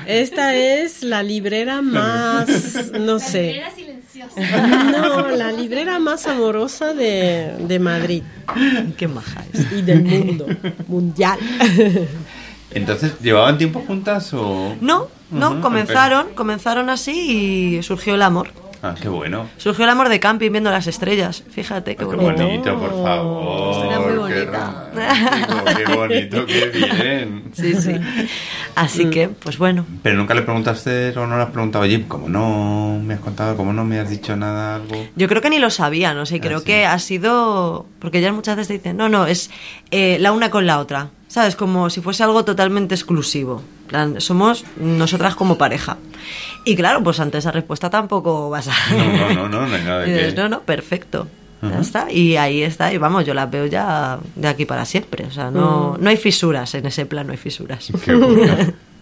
[0.06, 3.58] Esta es la librera más, no sé.
[3.58, 4.68] Era silenciosa.
[4.92, 8.24] No, la librera más amorosa de, de Madrid
[8.98, 9.72] Qué maja es.
[9.72, 10.46] y del mundo
[10.88, 11.40] mundial.
[12.72, 14.76] Entonces, ¿llevaban tiempo juntas o...?
[14.82, 18.50] No, no, comenzaron, comenzaron así y surgió el amor.
[18.86, 19.48] Ah, qué bueno.
[19.56, 21.42] Surgió el amor de camping viendo las estrellas.
[21.50, 22.44] Fíjate qué Qué bonito.
[22.46, 23.72] bonito, por favor.
[23.72, 24.90] Historia muy Qué bonita.
[24.94, 27.44] romántico, qué bonito, qué bien.
[27.54, 27.94] Sí, sí.
[28.76, 29.86] Así que, pues bueno.
[30.04, 33.56] Pero nunca le preguntaste o no le has preguntado, oye, ¿cómo no me has contado,
[33.56, 35.08] cómo no me has dicho nada, algo?
[35.16, 36.66] Yo creo que ni lo sabía, no sé, creo Ah, sí.
[36.66, 37.86] que ha sido...
[38.00, 39.50] Porque ellas muchas veces dicen, no, no, es
[39.92, 41.08] eh, la una con la otra.
[41.30, 41.56] ¿Sabes?
[41.56, 43.64] Como si fuese algo totalmente exclusivo.
[43.88, 45.98] Plan, somos nosotras como pareja.
[46.66, 48.74] Y claro, pues ante esa respuesta tampoco vas a...
[48.96, 50.42] No, no, no, no, no hay nada de Y dices, que...
[50.42, 51.28] no, no, perfecto.
[51.62, 52.12] Ya está.
[52.12, 52.92] Y ahí está.
[52.92, 55.26] Y vamos, yo las veo ya de aquí para siempre.
[55.26, 57.90] O sea, no, no hay fisuras en ese plan, no hay fisuras.
[58.04, 58.74] Qué bueno.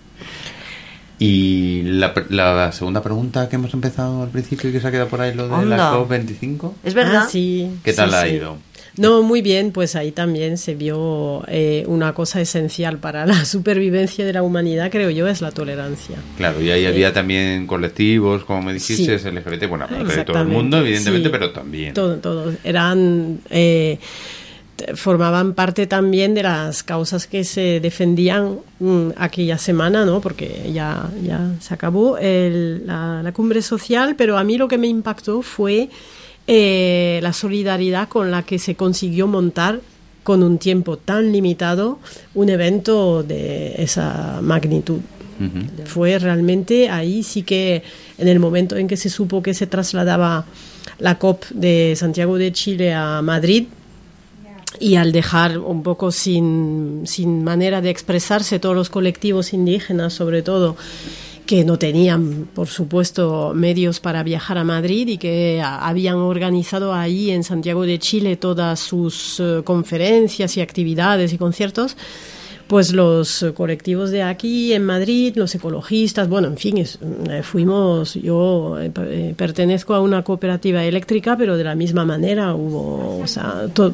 [1.24, 5.08] Y la, la segunda pregunta que hemos empezado al principio y que se ha quedado
[5.08, 5.94] por ahí, lo de la Onda.
[5.94, 6.72] COP25.
[6.84, 7.26] ¿Es verdad?
[7.26, 7.80] Ah, sí.
[7.84, 8.42] ¿Qué tal sí, ha sí.
[9.02, 14.24] No, muy bien, pues ahí también se vio eh, una cosa esencial para la supervivencia
[14.26, 16.18] de la humanidad, creo yo, es la tolerancia.
[16.38, 19.28] Claro, y ahí había también colectivos, como me dijiste, Sí.
[19.30, 21.32] LGBT, bueno, aparte de todo el mundo, evidentemente, sí.
[21.32, 21.94] pero también.
[21.94, 22.54] Todo, todo.
[22.64, 23.40] Eran.
[23.50, 23.98] eh,
[24.96, 30.22] formaban parte también de las causas que se defendían mm, aquella semana, ¿no?
[30.22, 34.80] Porque ya, ya se acabó el- la, la cumbre social, pero a mí lo que
[34.80, 35.90] me impactó fue
[36.48, 39.82] eh, la solidaridad con la que se consiguió montar
[40.24, 42.00] con un tiempo tan limitado
[42.36, 45.00] un evento de esa magnitud.
[45.86, 47.82] Fue realmente ahí sí que
[48.20, 50.46] en el momento en que se supo que se trasladaba
[51.00, 53.66] la COP de Santiago de Chile a Madrid
[54.80, 60.44] y al dejar un poco sin, sin manera de expresarse todos los colectivos indígenas, sobre
[60.44, 60.78] todo,
[61.52, 67.30] que no tenían, por supuesto, medios para viajar a Madrid y que habían organizado ahí
[67.30, 71.98] en Santiago de Chile todas sus eh, conferencias y actividades y conciertos,
[72.68, 78.80] pues los colectivos de aquí en Madrid, los ecologistas, bueno, en fin, eh, fuimos, yo
[78.80, 83.68] eh, eh, pertenezco a una cooperativa eléctrica, pero de la misma manera hubo, o sea,
[83.74, 83.94] to-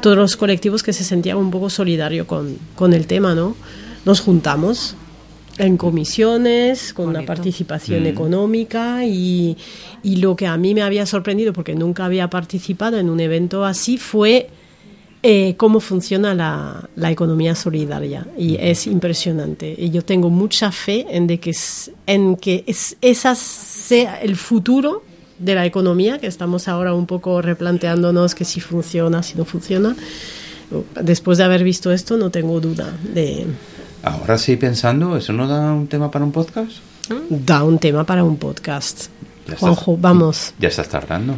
[0.00, 3.56] todos los colectivos que se sentían un poco solidarios con, con el tema, ¿no?
[4.04, 4.94] Nos juntamos
[5.66, 7.32] en comisiones, con una Bonito.
[7.32, 8.06] participación Mm.
[8.06, 9.56] económica y,
[10.02, 13.64] y lo que a mí me había sorprendido, porque nunca había participado en un evento
[13.64, 14.48] así, fue
[15.22, 19.74] eh, cómo funciona la, la economía solidaria y es impresionante.
[19.76, 24.34] Y yo tengo mucha fe en, de que, es- en que es, esa sea el
[24.36, 25.02] futuro
[25.38, 29.94] de la economía, que estamos ahora un poco replanteándonos que si funciona, si no funciona.
[31.02, 33.44] Después de haber visto esto, no tengo duda de,
[34.02, 36.78] Ahora sí pensando, ¿eso no da un tema para un podcast?
[37.28, 39.06] Da un tema para un podcast.
[39.46, 40.54] Ya estás- Juanjo, vamos.
[40.58, 41.36] Ya estás tardando.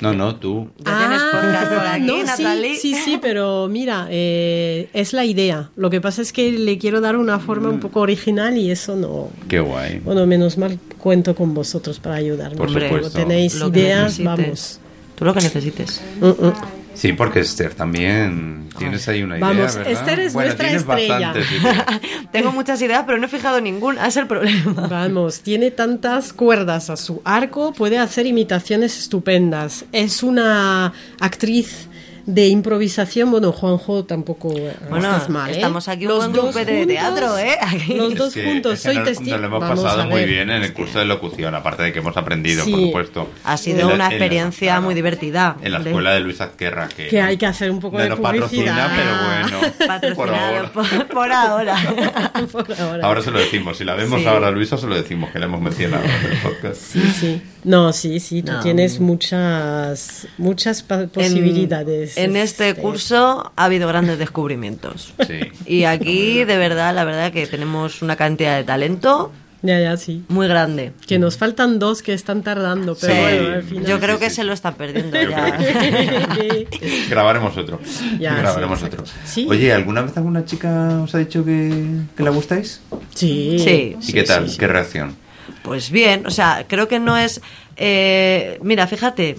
[0.00, 0.68] No, no, tú.
[0.84, 2.76] Ya tienes podcast por aquí, Ah, no, sí, Natalie.
[2.76, 5.70] Sí, sí, pero mira, eh, es la idea.
[5.76, 8.96] Lo que pasa es que le quiero dar una forma un poco original y eso
[8.96, 9.28] no.
[9.48, 10.00] Qué guay.
[10.00, 12.56] Bueno, menos mal cuento con vosotros para ayudarme.
[12.56, 13.18] Por Cuando supuesto.
[13.18, 14.80] tenéis Lo ideas, vamos.
[15.14, 16.02] Tú lo que necesites.
[16.20, 16.52] Mm, mm.
[16.94, 19.92] Sí, porque Esther también tienes ahí una idea, Vamos, ¿verdad?
[19.92, 21.34] Esther es bueno, nuestra estrella.
[22.32, 24.06] Tengo muchas ideas, pero no he fijado ninguna.
[24.06, 24.86] Es el problema.
[24.88, 29.84] Vamos, tiene tantas cuerdas a su arco, puede hacer imitaciones estupendas.
[29.92, 31.88] Es una actriz
[32.26, 33.30] de improvisación.
[33.30, 35.56] Bueno, Juanjo tampoco eh, Bueno, estás mal, ¿eh?
[35.56, 37.56] estamos aquí un Los buen dos grupo de teatro, ¿eh?
[37.60, 37.94] Aquí.
[37.94, 39.30] Los dos Es que- juntos, es que soy nos- testigo.
[39.32, 40.28] Nos lo hemos Vamos pasado a muy ver.
[40.28, 42.70] bien en el curso de locución, aparte de que hemos aprendido, Sí.
[42.70, 43.28] por supuesto.
[43.44, 45.56] Ha sido En la- una en la- experiencia claro, muy divertida.
[45.62, 48.08] En la escuela de Luis Azquerra, que, Que hay que hacer un poco no de
[48.10, 48.90] nos patrocina, publicidad.
[48.96, 50.72] pero bueno, por ahora.
[50.72, 51.74] por, por ahora.
[52.52, 53.06] Por ahora.
[53.06, 53.76] Ahora se lo decimos.
[53.78, 54.26] Si la vemos Sí.
[54.26, 56.76] ahora Luisa, se lo decimos, que le hemos mencionado en el podcast.
[56.80, 57.42] Sí, sí.
[57.64, 58.60] No, sí, sí, tú No.
[58.60, 62.13] tienes muchas muchas posibilidades.
[62.13, 65.12] En, en este curso ha habido grandes descubrimientos.
[65.26, 65.40] Sí.
[65.66, 70.22] Y aquí, de verdad, la verdad que tenemos una cantidad de talento Ya, ya, sí.
[70.28, 70.92] muy grande.
[71.06, 73.20] Que nos faltan dos que están tardando, pero Sí.
[73.20, 73.86] bueno, al final.
[73.86, 74.36] Yo creo sí, que sí.
[74.36, 75.58] se lo están perdiendo Yo ya.
[77.08, 77.80] Grabaremos otro.
[78.18, 79.04] Ya, Grabaremos sí, otro.
[79.48, 82.80] Oye, ¿alguna vez alguna chica os ha dicho que, que le gustáis?
[83.14, 83.56] sí.
[83.58, 83.96] Sí.
[84.08, 84.44] ¿Y qué tal?
[84.46, 84.58] sí, sí.
[84.58, 85.16] ¿Qué reacción?
[85.62, 87.40] Pues bien, o sea, creo que no es.
[87.76, 89.36] eh, mira, fíjate,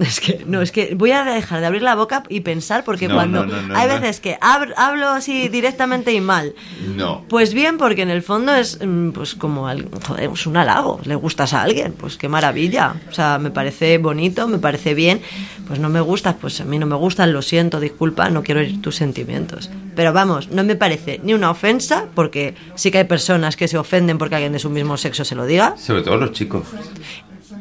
[0.00, 3.08] es que no, es que voy a dejar de abrir la boca y pensar porque
[3.08, 6.54] No, cuando no, no, no, hay veces que hab- hablo así directamente y mal.
[6.96, 7.24] No.
[7.28, 9.68] Pues bien, porque en el fondo es mm, pues como
[10.06, 12.94] joder, es un halago, le gustas a alguien, pues qué maravilla.
[13.10, 15.20] O sea, me parece bonito, me parece bien.
[15.66, 18.60] Pues no me gustas, pues a mí no me gustan, lo siento, disculpa, no quiero
[18.60, 19.68] herir tus sentimientos.
[19.96, 23.76] Pero vamos, no me parece ni una ofensa, porque sí que hay personas que se
[23.76, 25.74] ofenden porque alguien de su mismo sexo se lo diga.
[25.76, 26.62] Sobre todo los chicos.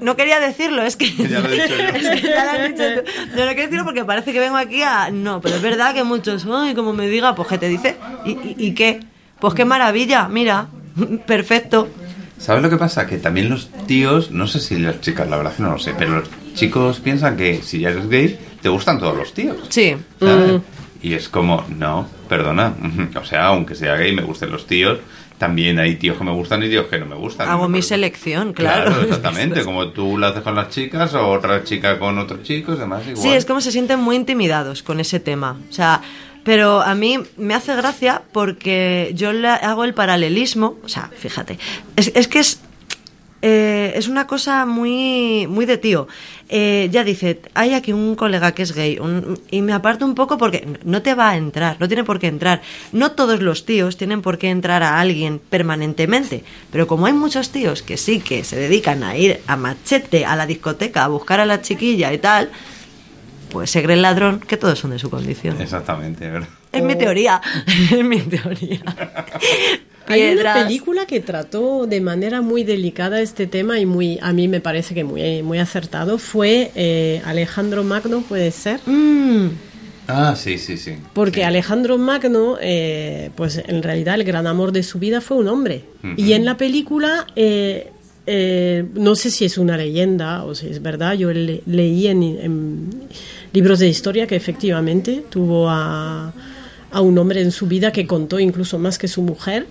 [0.05, 1.11] No quería decirlo, es que.
[1.11, 1.83] Ya lo he dicho yo.
[1.95, 3.11] Es que ya lo has dicho tú.
[3.35, 5.09] No, no quiero decirlo porque parece que vengo aquí a.
[5.09, 6.45] No, pero es verdad que muchos.
[6.45, 7.97] Ay, como me diga, pues que te dice.
[8.23, 8.99] ¿Y, y, y qué?
[9.39, 10.67] Pues qué maravilla, mira.
[11.25, 11.89] Perfecto.
[12.37, 13.07] ¿Sabes lo que pasa?
[13.07, 15.95] Que también los tíos, no sé si las chicas, la verdad que no lo sé,
[15.97, 19.57] pero los chicos piensan que si ya eres gay, te gustan todos los tíos.
[19.69, 19.95] Sí.
[20.19, 20.61] ¿sabes?
[21.01, 22.75] Y es como, no, perdona.
[23.19, 24.99] O sea, aunque sea gay, me gusten los tíos.
[25.37, 27.49] También hay tíos que me gustan y tíos que no me gustan.
[27.49, 29.01] Hago mi selección, claro.
[29.03, 29.63] exactamente.
[29.63, 33.17] Como tú lo haces con las chicas o otra chica con otros chicos, demás igual.
[33.17, 35.57] Sí, es como se sienten muy intimidados con ese tema.
[35.69, 36.01] O sea,
[36.45, 40.77] pero a mí me hace gracia porque yo le hago el paralelismo.
[40.83, 41.57] O sea, fíjate.
[41.95, 42.61] Es, es que es.
[43.41, 46.07] Eh, es una cosa muy, muy de tío.
[46.49, 50.15] Eh, ya dice, hay aquí un colega que es gay un- y me aparto un
[50.15, 52.61] poco porque no te va a entrar, no tiene por qué entrar.
[52.91, 57.49] No todos los tíos tienen por qué entrar a alguien permanentemente, pero como hay muchos
[57.51, 61.39] tíos que sí que se dedican a ir a machete a la discoteca a buscar
[61.39, 62.49] a la chiquilla y tal,
[63.51, 65.61] pues se cree el ladrón que todos son de su condición.
[65.61, 66.47] Exactamente, ¿verdad?
[66.71, 67.41] Es mi teoría,
[67.91, 68.81] es mi teoría.
[70.07, 74.47] Hay una película que trató de manera muy delicada este tema y muy a mí
[74.47, 76.17] me parece que muy, muy acertado.
[76.17, 78.79] Fue eh, Alejandro Magno, puede ser.
[78.85, 79.47] Mm,
[80.07, 80.93] Ah, sí, sí, sí.
[81.13, 81.43] Porque Sí.
[81.43, 85.83] Alejandro Magno, eh, pues en realidad el gran amor de su vida fue un hombre.
[86.15, 87.89] Y en la película, eh,
[88.27, 92.21] eh, no sé si es una leyenda o si es verdad, yo le- leí en,
[92.21, 92.89] en
[93.51, 96.31] libros de historia que efectivamente tuvo a,
[96.91, 99.65] a un hombre en su vida que contó incluso más que su mujer.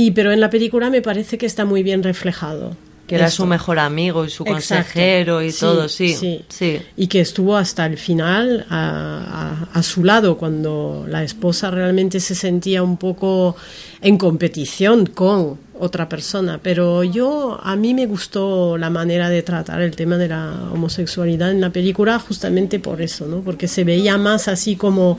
[0.00, 2.76] Y, pero en la película me parece que está muy bien reflejado.
[3.08, 3.42] que era esto.
[3.44, 4.54] su mejor amigo y su Exacto.
[4.84, 6.44] consejero y Sí, todo, sí, sí.
[6.48, 6.78] sí.
[6.96, 12.20] Y que estuvo hasta el final a, a- a su lado cuando la esposa realmente
[12.20, 13.56] se sentía un poco
[14.02, 16.60] en competición con otra persona.
[16.62, 21.50] Pero yo, a mí me gustó la manera de tratar el tema de la homosexualidad
[21.50, 23.40] en la película justamente por eso, ¿no?
[23.40, 25.18] Porque se veía más así como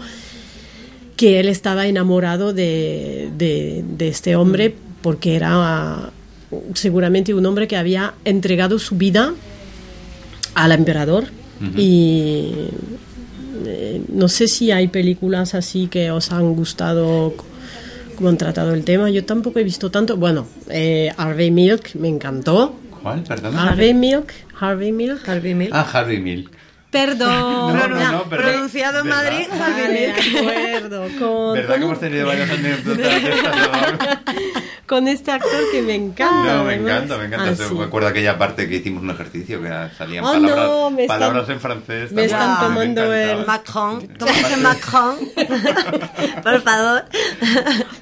[1.19, 6.11] que él estaba enamorado de, de- de este hombre porque era
[6.75, 9.33] seguramente un hombre que había entregado su vida
[10.55, 11.25] al emperador
[11.77, 12.51] y
[13.65, 17.33] eh, no sé si hay películas así que os han gustado
[18.15, 22.07] como han tratado el tema yo tampoco he visto tanto bueno eh, Harvey Milk me
[22.07, 23.23] encantó ¿Cuál?
[23.23, 23.69] Perdona.
[23.69, 25.71] Harvey Milk Harvey Milk Harvey Milk.
[25.73, 26.49] Ah, Harvey Milk.
[26.91, 27.29] Perdón.
[27.29, 28.51] No, no, no, ¿verdad?
[28.51, 29.07] Pronunciado en.
[29.09, 31.07] Madrid, de acuerdo.
[31.19, 33.13] Con, ¿Verdad que hemos tenido varias anécdotas
[34.87, 36.55] con este actor que me encanta.
[36.55, 37.51] No, me encanta, me encanta.
[37.51, 37.75] Ah, sí.
[37.75, 41.19] me acuerdo aquella parte que hicimos un ejercicio que salían Oh, palabras, no, me están-
[41.19, 42.11] palabras en francés.
[42.11, 43.45] me están tomando me el.
[43.45, 44.07] Macron.
[44.17, 45.15] ¿Cómo Macron?
[46.43, 47.05] Por favor.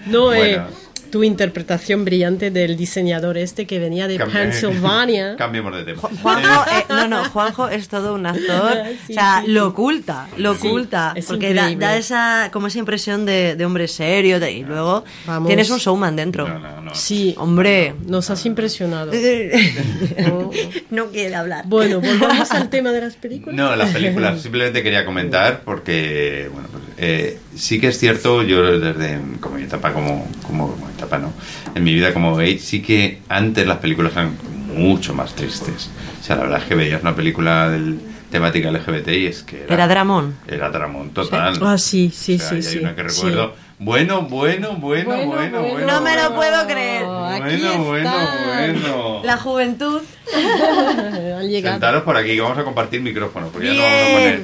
[0.06, 0.87] No, eh, Bueno.
[1.18, 5.36] Tu interpretación brillante del diseñador este que venía de Cambi- Pennsylvania.
[5.38, 6.02] Cambiemos de tema.
[6.22, 8.78] Juanjo, eh, no, no, Juanjo es todo un actor.
[9.08, 11.14] Sí, o sea, sí, lo oculta, lo Sí, oculta.
[11.16, 15.48] es porque da, esa, como esa impresión de, de hombre serio de- y luego Vamos.
[15.48, 16.48] tienes un showman dentro.
[16.48, 16.94] No, no, no.
[16.96, 17.96] Sí, Hombre.
[18.06, 19.12] nos has impresionado.
[20.92, 21.64] no quiere hablar.
[21.68, 23.56] Bueno, volvamos al tema de las películas.
[23.56, 24.40] No, las películas.
[24.42, 29.64] Simplemente quería comentar porque, bueno, pues, eh, sí que es cierto, yo desde como mi
[29.64, 31.34] etapa, como, como, como etapa, ¿no?
[31.76, 34.38] En mi vida como gay, sí que antes las películas eran
[34.76, 35.90] mucho más tristes.
[36.20, 38.00] O sea, la verdad es que veías una película del
[38.30, 39.74] temática LGBT y es que era...
[39.74, 40.36] Era Dramón.
[40.48, 41.58] Era Dramón total.
[41.62, 42.78] Ah, sí, sí, O sea, sí, hay sí.
[42.80, 43.56] una que recuerdo.
[43.80, 45.62] Bueno, bueno, bueno, Bueno, bueno, bueno.
[45.62, 45.88] bueno.
[45.88, 47.06] No me lo puedo creer.
[47.06, 48.12] Aquí Bueno, bueno,
[48.48, 49.22] bueno.
[49.24, 50.02] La juventud.
[51.62, 54.42] Sentaros por aquí, que vamos a compartir micrófono, porque ya no vamos a poner...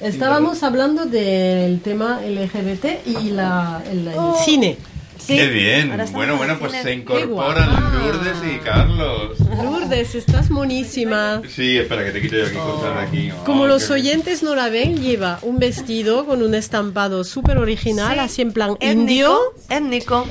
[0.00, 4.38] Estábamos hablando del tema LGBT y la, el, el Oh.
[4.44, 4.76] cine.
[5.18, 5.36] Sí.
[5.36, 5.92] Qué bien.
[6.12, 7.68] Bueno, en bueno, pues se incorporan.
[8.00, 9.38] Lourdes y Carlos.
[9.62, 11.42] Lourdes, estás monísima.
[11.46, 13.30] Sí, espera, que te quito yo aquí cosas de aquí.
[13.30, 17.58] Oh, Como los qué- oyentes no la ven, lleva un vestido con un estampado súper
[17.58, 18.18] original, Sí.
[18.20, 19.38] así en plan Étnico, indio.
[19.68, 20.26] Étnico.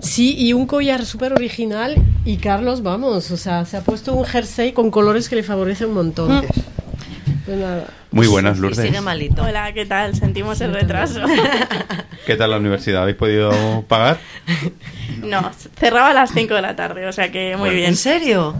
[0.00, 1.94] Sí, y un collar súper original.
[2.24, 5.88] Y Carlos, vamos, o sea, se ha puesto un jersey con colores que le favorecen
[5.88, 6.44] un montón.
[7.46, 7.86] Pues nada.
[8.10, 8.84] Muy buenas, Lourdes.
[8.86, 9.42] sigue malito.
[9.42, 10.14] Hola, ¿qué tal?
[10.14, 11.20] Sentimos el retraso.
[12.26, 13.02] ¿Qué tal la universidad?
[13.02, 13.50] ¿Habéis podido
[13.88, 14.18] pagar?
[15.22, 17.74] No, cerraba a las 5 de la tarde, o sea que muy Bueno.
[17.74, 17.88] bien.
[17.90, 18.54] ¿En serio?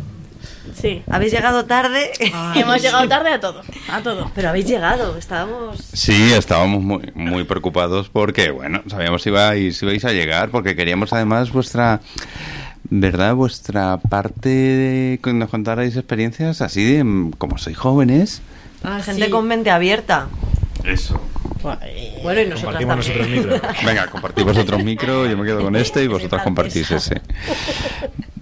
[0.74, 1.02] Sí.
[1.10, 2.10] ¿Habéis llegado tarde?
[2.54, 4.30] Hemos llegado tarde a todo, a todo.
[4.34, 5.78] Pero habéis llegado, estábamos...
[5.92, 10.74] Sí, estábamos muy, muy preocupados porque, bueno, sabíamos si ibais, si ibais a llegar, porque
[10.76, 12.00] queríamos además vuestra,
[12.88, 13.34] ¿verdad?
[13.34, 18.40] Vuestra parte de que nos contarais experiencias así de, mm, como sois jóvenes.
[18.82, 19.30] Ah, Gente sí.
[19.30, 20.28] con mente abierta.
[20.84, 21.20] Eso.
[22.22, 23.60] Bueno, y nosotros Compartimos nosotros micro.
[23.86, 27.20] Venga, compartid vosotros micro, yo me quedo con este y vosotras compartís ese.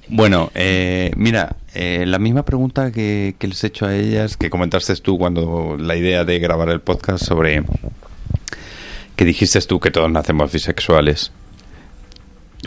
[0.09, 4.51] Bueno, eh, mira, eh, la misma pregunta que, que les he hecho a ellas, que
[4.51, 7.62] comentaste tú cuando la idea de grabar el podcast sobre
[9.16, 11.32] que dijiste tú que todos nacemos bisexuales.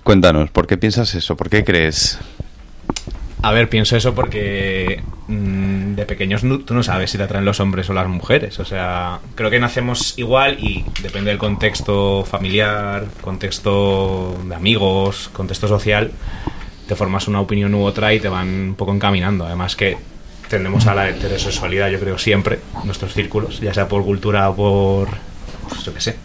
[0.04, 1.38] Cuéntanos, ¿por qué piensas eso?
[1.38, 2.20] ¿Por qué crees?
[3.44, 7.44] A ver, pienso eso porque mm, de pequeños no- tú no sabes si te atraen
[7.46, 8.60] los hombres o las mujeres.
[8.60, 15.68] O sea, creo que nacemos igual y depende del contexto familiar, contexto de amigos, contexto
[15.68, 16.12] social,
[16.88, 19.46] te formas una opinión u otra y te van un poco encaminando.
[19.46, 19.98] Además que
[20.48, 25.08] tendemos a la heterosexualidad, yo creo, siempre, nuestros círculos, ya sea por cultura o por,
[25.68, 26.16] pues, yo qué sé,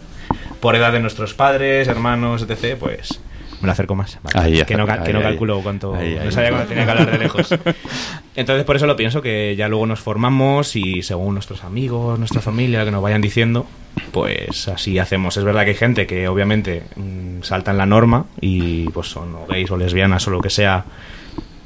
[0.59, 3.21] por edad de nuestros padres, hermanos, etc., pues
[3.61, 4.19] me lo acerco más.
[4.23, 4.39] Vale.
[4.39, 5.31] Ahí, que no, ca- que no ahí, ahí.
[5.31, 5.95] calculo cuánto...
[5.95, 6.25] Ahí, ahí.
[6.25, 7.49] no sabía cuándo tenía que hablar de lejos.
[8.35, 12.41] Entonces por eso lo pienso, que ya luego nos formamos y según nuestros amigos, nuestra
[12.41, 13.65] familia, que nos vayan diciendo,
[14.11, 15.37] pues así hacemos.
[15.37, 19.33] Es verdad que hay gente que obviamente mm, salta en la norma y pues son
[19.35, 20.85] o gays o lesbianas o lo que sea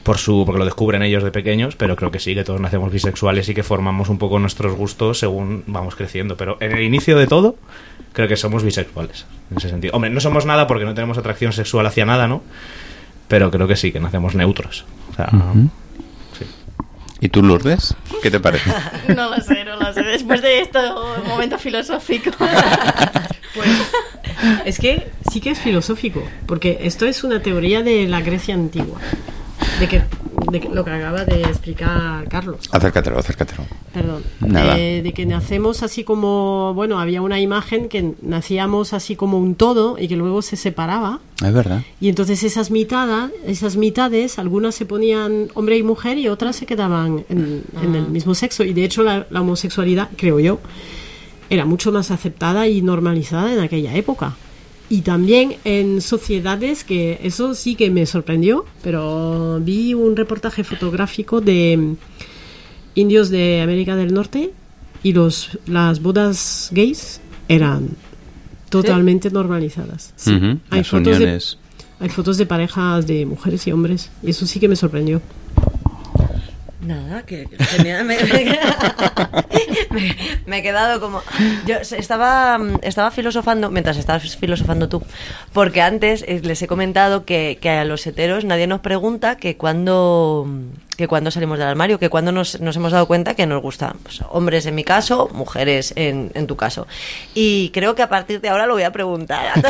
[0.04, 2.92] por su porque lo descubren ellos de pequeños, pero creo que sí, que todos nacemos
[2.92, 6.38] bisexuales y que formamos un poco nuestros gustos según vamos creciendo.
[6.38, 7.56] Pero en el inicio de todo,
[8.14, 9.94] creo que somos bisexuales, en ese sentido.
[9.96, 12.44] Hombre, no somos nada porque no tenemos atracción sexual hacia nada, ¿no?
[13.28, 14.86] Pero creo que sí, que nacemos neutros.
[15.12, 15.30] O sea,
[16.38, 16.46] sí.
[17.22, 17.96] ¿Y tú, Lourdes?
[18.22, 18.72] ¿Qué te parece?
[19.16, 20.04] No lo sé, no lo sé.
[20.04, 20.80] Después de esto,
[21.28, 22.32] momento filosófico.
[23.54, 23.68] Pues,
[24.64, 28.98] es que sí que es filosófico, porque esto es una teoría de la Grecia antigua,
[29.80, 30.04] de que,
[30.52, 32.58] de que- lo que acaba de explicar Carlos.
[32.72, 33.64] acércatelo, acércatelo.
[33.94, 34.24] Perdón.
[34.40, 34.76] Nada.
[34.76, 39.56] De, de que nacemos así como, bueno, había una imagen que nacíamos así como un
[39.56, 41.20] todo y que luego se separaba.
[41.44, 41.82] Es verdad.
[42.00, 46.66] Y entonces esas mitades, esas mitades, algunas se ponían hombre y mujer y otras se
[46.66, 48.64] quedaban en, en el mismo sexo.
[48.64, 50.60] Y de hecho la, la homosexualidad, creo yo,
[51.50, 54.36] era mucho más aceptada y normalizada en aquella época.
[54.92, 61.40] Y también en sociedades que eso sí que me sorprendió, pero vi un reportaje fotográfico
[61.40, 61.96] de
[62.96, 64.52] indios de América del Norte
[65.02, 67.90] y los, las bodas gays eran
[68.70, 70.14] totalmente normalizadas.
[70.18, 70.34] Sí.
[70.36, 71.58] Ujú, Hay Las fotos de- uniones.
[72.02, 75.22] hay fotos de parejas de mujeres y hombres y eso sí que me sorprendió.
[76.82, 77.48] Nada, que.
[77.84, 78.18] Me, me-
[80.46, 81.22] me- he quedado como.
[81.68, 85.04] Yo estaba, mm, estaba filosofando, mientras estabas filosofando tú,
[85.54, 89.58] porque antes eh, les he comentado que, que a los heteros nadie nos pregunta que
[89.58, 90.48] cuando.
[91.02, 93.98] Que cuando salimos del armario, que cuando nos, nos hemos dado cuenta que nos gustan
[94.04, 96.88] pues, hombres en mi caso, mujeres en, en tu caso.
[97.34, 99.68] Y creo que a partir de ahora lo voy a preguntar a, to-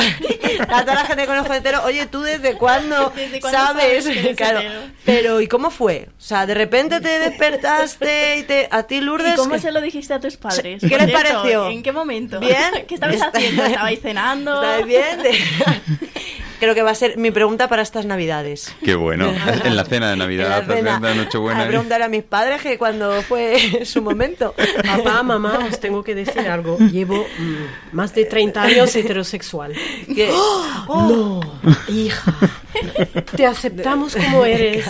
[0.70, 4.08] a toda la gente con ojo entero, oye, ¿tú desde cuándo, ¿Desde cuándo sabes?
[4.36, 4.62] Claro.
[5.06, 6.10] Pero, ¿y cómo fue?
[6.18, 9.34] O sea, de repente te despertaste y te, a ti, Lourdes...
[9.34, 10.82] ¿Y cómo que- se lo dijiste a tus padres?
[10.82, 11.70] ¿Qué les pareció?
[11.70, 12.40] ¿En qué momento?
[12.40, 12.72] ¿Bien?
[12.88, 13.66] ¿Qué estabais Está- haciendo?
[13.66, 14.62] ¿Estabais cenando?
[14.64, 15.20] ¿Estáis bien?
[16.62, 18.74] Creo que va a ser mi pregunta para estas navidades.
[18.86, 19.34] Qué bueno.
[19.66, 21.64] En la cena de En la Navidad, cena, de Nochebuena.
[21.64, 24.54] a preguntar a mis padres que cuando fue su momento.
[24.86, 26.78] Papá, mamá, os tengo que decir algo.
[26.78, 29.74] Llevo mm, más de 30 años heterosexual.
[30.06, 30.30] Que-
[30.88, 31.40] No,
[31.88, 32.34] hija,
[33.36, 34.86] te aceptamos como eres.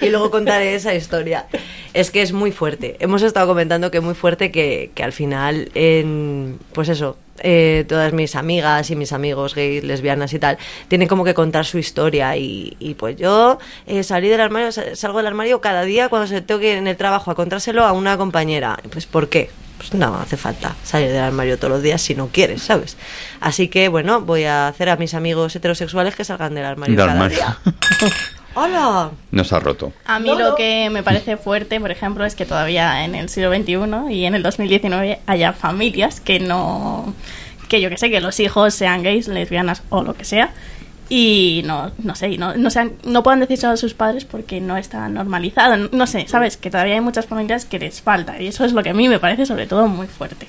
[0.00, 1.46] y luego contaré esa historia.
[1.92, 2.96] Es que es muy fuerte.
[3.00, 7.84] Hemos estado comentando que es muy fuerte que, que al final, en, pues eso, eh,
[7.88, 10.56] todas mis amigas y mis amigos gays, lesbianas y tal,
[10.88, 12.36] tienen como que contar su historia.
[12.36, 16.26] Y, y pues yo eh, salí del armario, sa- salgo del armario cada día cuando
[16.28, 18.78] se tengo que ir en el trabajo a contárselo a una compañera.
[18.92, 19.50] Pues ¿por qué?
[19.76, 22.96] Pues no hace falta salir del armario todos los días si no quieres, ¿sabes?
[23.40, 27.04] Así que bueno, voy a hacer a mis amigos heterosexuales que salgan del armario Del
[27.06, 27.36] cada armario.
[27.38, 27.58] día.
[28.54, 29.10] ¡Hola!
[29.32, 29.92] Nos ha roto.
[30.06, 30.54] A mí No, lo no.
[30.54, 34.34] que me parece fuerte, por ejemplo, es que todavía en el siglo XXI y en
[34.34, 37.14] el 2019 haya familias que no...
[37.68, 40.50] Que yo que sé, que los hijos sean gays, lesbianas o lo que sea.
[41.08, 44.60] Y no, no sé, y no, no, sean, no puedan decirse a sus padres porque
[44.60, 45.88] no está normalizado.
[45.92, 46.56] No, sé, ¿sabes?
[46.56, 48.40] Que todavía hay muchas familias que les falta.
[48.40, 50.46] Y eso es lo que a mí me parece sobre todo muy fuerte.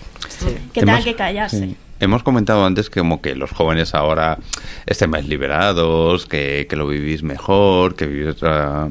[0.73, 1.59] Que tengan que callarse.
[1.59, 1.77] sí.
[1.99, 4.37] Hemos comentado antes que como que los jóvenes ahora
[4.85, 8.89] estén más liberados, que, que lo vivís mejor, que vivís otra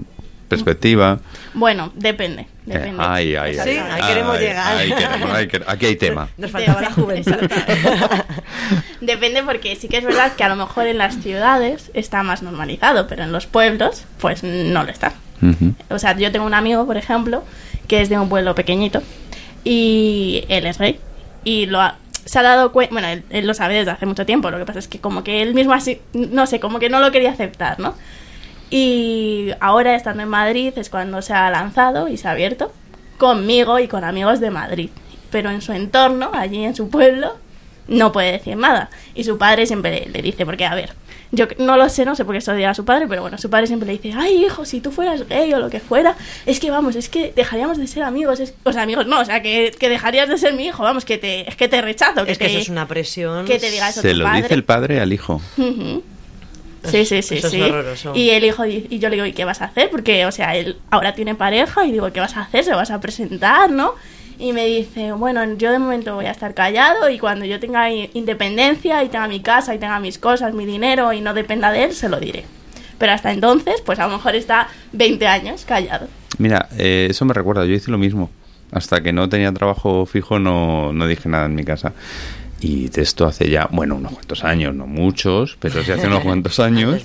[0.48, 1.18] perspectiva.
[1.52, 2.42] Bueno, depende.
[2.42, 2.96] Eh, depende.
[3.04, 4.76] ay, ay, Sí, ay, ahí queremos llegar.
[4.76, 5.74] ahí queremos, ahí queremos.
[5.74, 6.28] aquí hay tema.
[6.38, 7.32] Nos faltaba la juventud.
[9.00, 12.42] Depende porque sí que es verdad que a lo mejor en las ciudades está más
[12.42, 15.12] normalizado, pero en los pueblos pues no lo está.
[15.90, 17.42] O sea, yo tengo un amigo, por ejemplo,
[17.86, 19.02] que es de un pueblo pequeñito
[19.62, 20.98] y él es gay
[21.44, 24.26] y lo ha- se ha dado cuenta, bueno, él, él lo sabe desde hace mucho
[24.26, 26.88] tiempo, lo que pasa es que como que él mismo así, no sé, como que
[26.88, 27.94] no lo quería aceptar, ¿no?
[28.70, 32.72] Y ahora estando en Madrid es cuando se ha lanzado y se ha abierto
[33.18, 34.90] conmigo y con amigos de Madrid.
[35.30, 37.36] Pero en su entorno, allí en su pueblo,
[37.88, 38.90] no puede decir nada.
[39.14, 40.90] Y su padre siempre le, dice, porque a ver,
[41.34, 43.22] yo que- no lo sé, no sé por qué eso diga a su padre, pero
[43.22, 45.80] bueno, su padre siempre le dice, ay hijo, si tú fueras gay o lo que
[45.80, 46.16] fuera,
[46.46, 49.24] es que vamos, es que dejaríamos de ser amigos, es- o sea, amigos no, o
[49.24, 52.24] sea, que, que dejarías de ser mi hijo, vamos, que te, es que te rechazo,
[52.24, 53.44] que es que te- eso es una presión.
[53.46, 54.42] que te diga eso Se tu lo padre.
[54.42, 55.40] dice el padre al hijo.
[56.84, 57.62] Sí, sí, sí, Eso es sí.
[57.62, 58.12] horroroso.
[58.14, 59.88] Y el hijo di- y yo le digo, ¿y qué vas a hacer?
[59.88, 62.62] Porque, o sea, él ahora tiene pareja y digo, ¿qué vas a hacer?
[62.62, 63.94] ¿Se vas a presentar, no?
[64.38, 67.90] Y me dice, bueno, yo de momento voy a estar callado y cuando yo tenga
[67.90, 71.70] i- independencia y tenga mi casa y tenga mis cosas, mi dinero y no dependa
[71.70, 72.44] de él, se lo diré.
[72.98, 76.08] Pero hasta entonces, pues a lo mejor está 20 años callado.
[76.38, 78.30] Mira, eh, eso me recuerda, yo hice lo mismo.
[78.72, 81.92] Hasta que no tenía trabajo fijo no, no dije nada en mi casa.
[82.60, 86.20] Y de esto hace ya, bueno, unos cuantos años, no muchos, pero sí hace unos
[86.20, 87.02] cuantos años.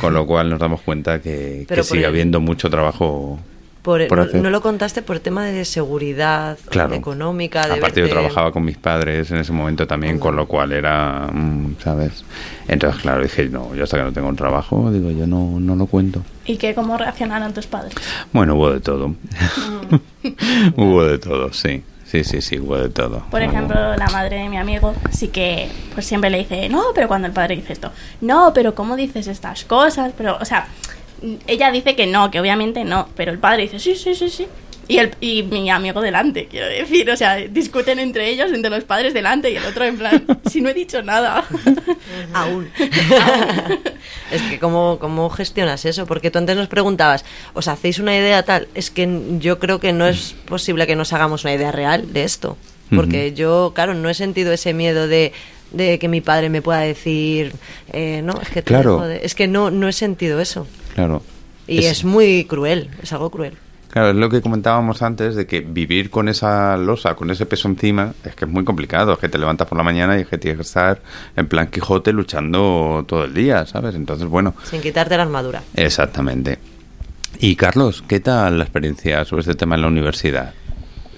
[0.00, 3.38] Con lo cual nos damos cuenta que, que sigue el- habiendo mucho trabajo
[3.86, 4.42] Por- por no, hacer.
[4.42, 6.94] no lo contaste por tema de seguridad Claro.
[6.96, 7.66] económica.
[7.68, 10.72] De Aparte yo verte- trabajaba con mis padres en ese momento también, con lo cual
[10.72, 12.24] era, mm, ¿sabes?
[12.66, 15.76] Entonces, claro, dije, no, yo hasta que no tengo un trabajo, digo, yo no, no
[15.76, 16.22] lo cuento.
[16.46, 17.94] ¿Y que cómo reaccionaron tus padres?
[18.32, 19.14] Bueno, hubo de todo.
[20.76, 21.82] hubo de todo, sí.
[22.04, 23.24] Sí, sí, sí, hubo de todo.
[23.32, 27.08] Por ejemplo, la madre de mi amigo sí que pues siempre le dice, no, pero
[27.08, 30.12] cuando el padre dice esto, no, pero ¿cómo dices estas cosas?
[30.16, 30.68] Pero, o sea,
[31.46, 34.46] ella dice que no, que obviamente no, pero el padre dice, sí, sí, sí, sí.
[34.88, 38.84] Y, el, y mi amigo delante, quiero decir, o sea, discuten entre ellos, entre los
[38.84, 41.44] padres delante y el otro en plan, si no he dicho nada.
[42.32, 42.68] Aún.
[44.30, 46.06] es que, ¿cómo, ¿cómo gestionas eso?
[46.06, 48.68] Porque tú antes nos preguntabas, ¿os hacéis una idea tal?
[48.74, 49.08] Es que
[49.38, 52.56] yo creo que no es posible que nos hagamos una idea real de esto.
[52.94, 55.32] Porque yo, claro, no he sentido ese miedo de,
[55.72, 57.52] de que mi padre me pueda decir,
[57.92, 58.92] eh, no, es que te Claro.
[58.92, 59.20] dejo de-".
[59.26, 60.68] Es que no, no he sentido eso.
[60.96, 61.22] Claro.
[61.66, 63.52] Y es, muy cruel, es algo cruel.
[63.90, 67.68] Claro, es lo que comentábamos antes de que vivir con esa losa, con ese peso
[67.68, 69.12] encima, es que es muy complicado.
[69.12, 71.02] Es que te levantas por la mañana y es que tienes que estar
[71.36, 73.94] en plan Quijote luchando todo el día, ¿sabes?
[73.94, 75.62] Entonces, bueno, Sin quitarte la armadura.
[75.74, 76.58] exactamente.
[77.40, 80.54] Y Carlos, ¿qué tal la experiencia sobre este tema en la universidad?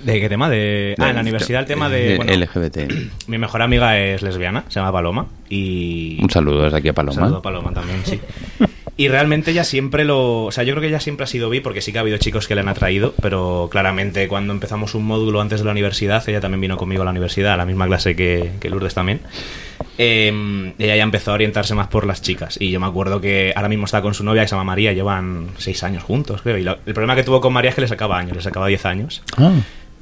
[0.03, 0.49] ¿De qué tema?
[0.49, 0.97] De...
[0.99, 2.17] Ah, en la universidad el tema de...
[2.17, 2.93] bueno, LGBT.
[3.29, 5.27] mi mejor amiga es lesbiana, se llama Paloma.
[5.49, 6.19] Y...
[6.21, 7.69] Un saludo desde aquí a Un saludo Paloma.
[7.69, 8.21] a Paloma también, sí.
[8.99, 10.45] Y realmente ella siempre lo...
[10.45, 12.19] O sea, yo creo que ella siempre ha sido bi porque sí que ha habido
[12.19, 16.29] chicos que le han atraído, pero claramente cuando empezamos un módulo antes de la universidad,
[16.29, 19.21] ella también vino conmigo a la universidad, a la misma clase que, que Lourdes también.
[19.99, 22.57] eh, ella ya empezó a orientarse más por las chicas.
[22.61, 24.93] Y yo me acuerdo que ahora mismo está con su novia, que se llama María,
[24.93, 26.59] llevan seis años juntos, creo.
[26.59, 28.67] Y lo- el problema que tuvo con María es que le sacaba años, le sacaba
[28.67, 29.23] 10 años.
[29.37, 29.53] Ah.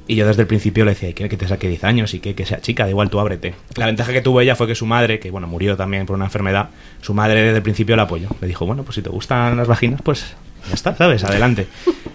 [0.09, 2.35] Y yo desde el principio le decía, quiero que te saque 10 años y que,
[2.37, 3.55] que sea chica, da igual tú ábrete.
[3.75, 6.27] La ventaja que tuvo ella fue que su madre, que bueno, murió también por una
[6.27, 6.69] enfermedad,
[7.03, 8.29] su madre desde el principio la apoyó.
[8.41, 10.35] Le dijo, bueno, pues si te gustan las vaginas, pues
[10.69, 11.25] ya está, ¿sabes?
[11.25, 11.67] Adelante.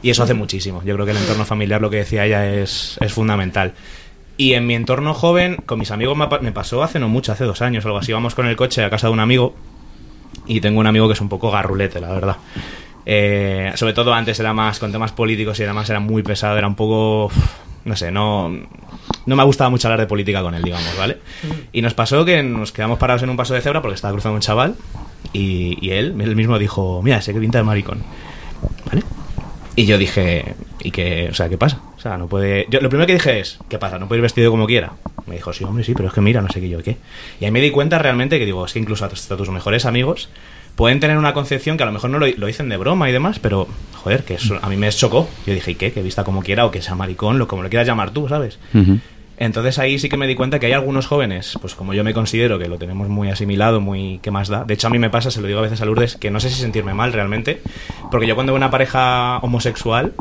[0.01, 0.81] Y eso hace muchísimo.
[0.85, 3.73] Yo creo que el entorno familiar, lo que decía ella, es, es fundamental.
[4.37, 7.33] Y en mi entorno joven, con mis amigos me, pa- me pasó hace no mucho,
[7.33, 8.11] hace dos años o algo así.
[8.11, 9.53] Íbamos con el coche a casa de un amigo
[10.47, 12.37] y tengo un amigo que es un poco garrulete, la verdad.
[13.05, 16.67] Eh, sobre todo antes era más con temas políticos y además era muy pesado, era
[16.67, 17.29] un poco
[17.85, 18.51] no sé, no
[19.25, 21.17] no me ha gustado mucho hablar de política con él, digamos, ¿vale?
[21.71, 24.35] Y nos pasó que nos quedamos parados en un paso de cebra porque estaba cruzando
[24.35, 24.75] un chaval
[25.33, 27.99] y, y él, él mismo dijo, mira, ese que pinta de maricón,
[28.85, 29.03] ¿vale?
[29.75, 31.81] Y yo dije, ¿y qué, o sea, qué pasa?
[31.97, 32.65] O sea, no puede...
[32.69, 33.99] Yo, lo primero que dije es, ¿qué pasa?
[33.99, 34.93] ¿No puede ir vestido como quiera?
[35.27, 36.97] Me dijo, sí, hombre, sí, pero es que mira, no sé qué yo, ¿qué?
[37.39, 40.29] Y ahí me di cuenta realmente que digo, es que incluso hasta tus mejores amigos
[40.75, 43.11] pueden tener una concepción que a lo mejor no lo, lo dicen de broma y
[43.11, 43.67] demás, pero,
[44.03, 45.27] joder, que eso a mí me chocó.
[45.45, 45.91] Yo dije, ¿y qué?
[45.91, 48.59] Que vista como quiera o que sea maricón, lo como lo quieras llamar tú, ¿sabes?
[49.37, 52.13] Entonces ahí sí que me di cuenta que hay algunos jóvenes, pues como yo me
[52.13, 54.65] considero que lo tenemos muy asimilado, muy ¿qué más da?
[54.65, 56.39] De hecho a mí me pasa, se lo digo a veces a Lourdes, que no
[56.39, 57.59] sé si sentirme mal realmente,
[58.11, 60.13] porque yo cuando veo una pareja homosexual,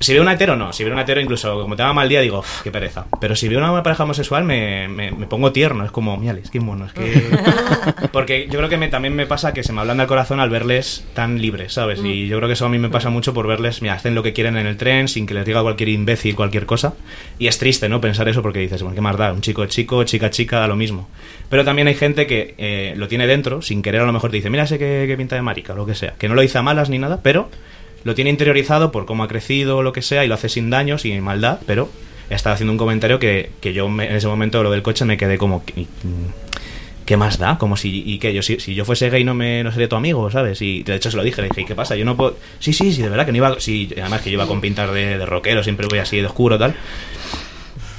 [0.00, 2.38] si veo una hetero no, si veo una hetero incluso como tenga mal día digo,
[2.40, 3.06] "Uf, qué pereza.
[3.20, 6.50] Pero si veo una pareja homosexual me, me, me pongo tierno, es como, mira, es
[6.50, 7.22] que mono, es que...
[8.12, 10.50] Porque yo creo que me, también me pasa que se me ablanda el corazón al
[10.50, 12.00] verles tan libres, ¿sabes?
[12.02, 14.22] Y yo creo que eso a mí me pasa mucho por verles, mira, hacen lo
[14.22, 16.94] que quieren en el tren sin que les diga cualquier imbécil, cualquier cosa.
[17.38, 18.00] Y es triste, ¿no?
[18.00, 19.32] Pensar eso porque dices, bueno, ¿qué más da?
[19.32, 21.08] Un chico chico, chica chica, da lo mismo.
[21.48, 24.36] Pero también hay gente que eh, lo tiene dentro, sin querer a lo mejor te
[24.36, 26.14] dice, mira ese que, que pinta de marica o lo que sea.
[26.18, 27.50] Que no lo dice a malas ni nada, pero
[28.04, 30.70] lo tiene interiorizado por cómo ha crecido o lo que sea y lo hace sin
[30.70, 31.90] daño, sin maldad, pero
[32.30, 35.16] estaba haciendo un comentario que, que yo me- en ese momento lo del coche me
[35.16, 35.64] quedé como...
[35.64, 35.86] "¿Qué-
[37.06, 37.56] ¿Qué más da?
[37.56, 39.96] Como si, y que yo, si, si yo fuese gay no me no sería tu
[39.96, 40.60] amigo, ¿sabes?
[40.60, 41.96] Y de hecho se lo dije, le dije, ¿y qué pasa?
[41.96, 42.36] Yo no puedo...
[42.58, 43.58] Sí, sí, sí, de verdad que no iba...
[43.60, 46.58] Sí, además que yo iba con pintas de, de rockero, siempre voy así de oscuro,
[46.58, 46.74] tal.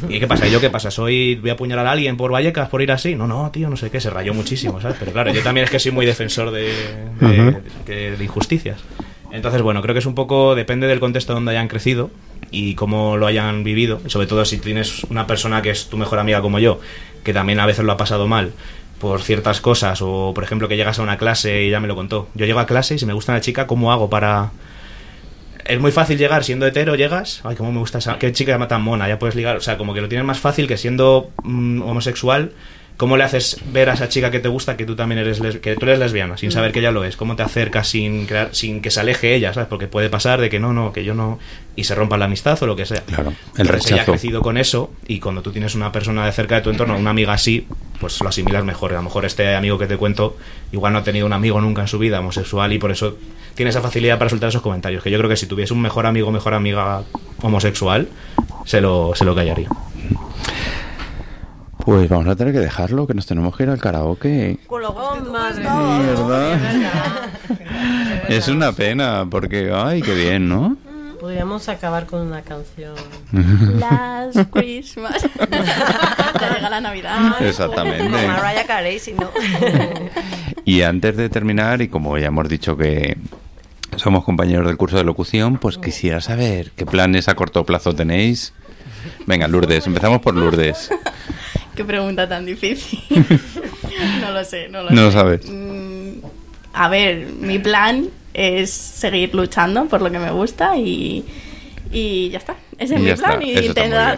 [0.08, 0.48] ¿Y qué pasa?
[0.48, 0.92] ¿Y yo qué pasa?
[0.92, 3.16] ¿Soy, voy a apuñalar a alguien por Vallecas por ir así?
[3.16, 4.98] No, no, tío, no sé qué, se rayó muchísimo, ¿sabes?
[5.00, 6.72] Pero claro, yo también es que soy muy defensor de,
[7.20, 8.78] de, de- de injusticias.
[9.32, 12.10] Entonces, bueno, creo que es un poco, depende del contexto donde hayan crecido
[12.52, 14.02] y cómo lo hayan vivido.
[14.08, 16.80] Sobre todo si tienes una persona que es tu mejor amiga como yo,
[17.24, 18.52] que también a veces lo ha pasado mal
[19.00, 21.96] por ciertas cosas, o por ejemplo que llegas a una clase y ya me lo
[21.96, 22.28] contó.
[22.34, 24.52] Yo llego a clase y si me gusta una chica, ¿cómo hago para,
[25.70, 28.82] es muy fácil llegar siendo hetero, llegas, ay, cómo me gusta esa, qué chica tan
[28.82, 31.84] mona, ya puedes ligar, o sea, como que lo tienes más fácil que siendo mm,
[31.84, 32.52] homosexual,
[33.00, 35.78] ¿cómo le haces ver a esa chica que te gusta que tú también eres que
[35.78, 37.16] tú eres lesbiana, sin saber que ella lo es?
[37.16, 39.70] ¿Cómo te acercas sin crear, sin que se aleje ella, sabes?
[39.70, 41.40] Porque puede pasar de que no, no, que yo no
[41.78, 43.00] y se rompa la amistad o lo que sea.
[43.04, 44.12] Claro, el Entonces ella ha rechazo.
[44.12, 47.12] crecido con eso y cuando tú tienes una persona de cerca de tu entorno, una
[47.12, 47.66] amiga así,
[48.02, 48.92] pues lo asimilas mejor.
[48.92, 50.36] A lo mejor este amigo que te cuento
[50.74, 53.16] igual no ha tenido un amigo nunca en su vida homosexual y por eso
[53.56, 55.02] tiene esa facilidad para soltar esos comentarios.
[55.02, 57.04] Que yo creo que si tuviese un mejor amigo o mejor amiga
[57.42, 58.10] homosexual,
[58.66, 59.70] se lo, se lo callaría.
[61.86, 64.60] Pues vamos a tener que dejarlo, que nos tenemos que ir al karaoke.
[64.68, 66.92] Con lo Oh, madre mía.
[68.28, 70.78] Es una pena, porque, ay, qué bien, ¿no?
[71.20, 72.94] Podríamos acabar con una canción.
[73.80, 75.26] Last Christmas.
[76.40, 77.42] ya llega la Navidad.
[77.42, 78.10] Exactamente.
[78.28, 79.30] Mariah Carey, si no.
[80.66, 83.18] Y antes de terminar, y como ya hemos dicho que
[83.96, 88.54] somos compañeros del curso de locución, pues quisiera saber qué planes a corto plazo tenéis.
[89.26, 90.90] Venga, Lourdes, empezamos por Lourdes.
[91.80, 93.00] Qué pregunta tan difícil.
[94.22, 95.02] no lo sé, no lo No sé.
[95.04, 95.42] lo sabes.
[95.50, 96.10] Mm,
[96.74, 101.24] a ver, mi plan es seguir luchando por lo que me gusta y,
[101.90, 102.58] y ya está.
[102.78, 103.64] Ese es mi plan está, y muy bien.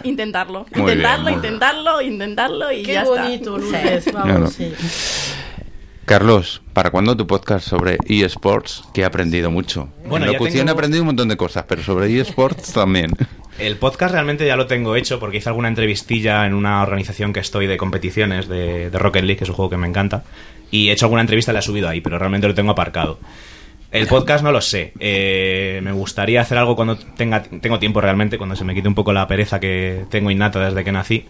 [0.08, 0.66] intentarlo.
[0.74, 1.36] Muy bien, intentarlo, bien.
[1.36, 3.80] intentarlo, intentarlo y Qué ya bonito, está.
[3.84, 4.12] Lourdes.
[4.12, 4.72] Vamos, sí.
[6.04, 8.82] Carlos, ¿para cuándo tu podcast sobre eSports?
[8.92, 9.88] Que he aprendido mucho.
[10.04, 13.12] Bueno, en locución tengo- he aprendido un montón de cosas, pero sobre eSports también.
[13.58, 17.40] El podcast realmente ya lo tengo hecho porque hice alguna entrevistilla en una organización que
[17.40, 20.24] estoy de competiciones de, de Rocket League, que es un juego que me encanta.
[20.70, 23.18] Y he hecho alguna entrevista la he subido ahí, pero realmente lo tengo aparcado.
[23.92, 24.94] El podcast no lo sé.
[24.98, 28.94] Eh, me gustaría hacer algo cuando tenga tengo tiempo realmente, cuando se me quite un
[28.94, 31.26] poco la pereza que tengo innata desde que nací.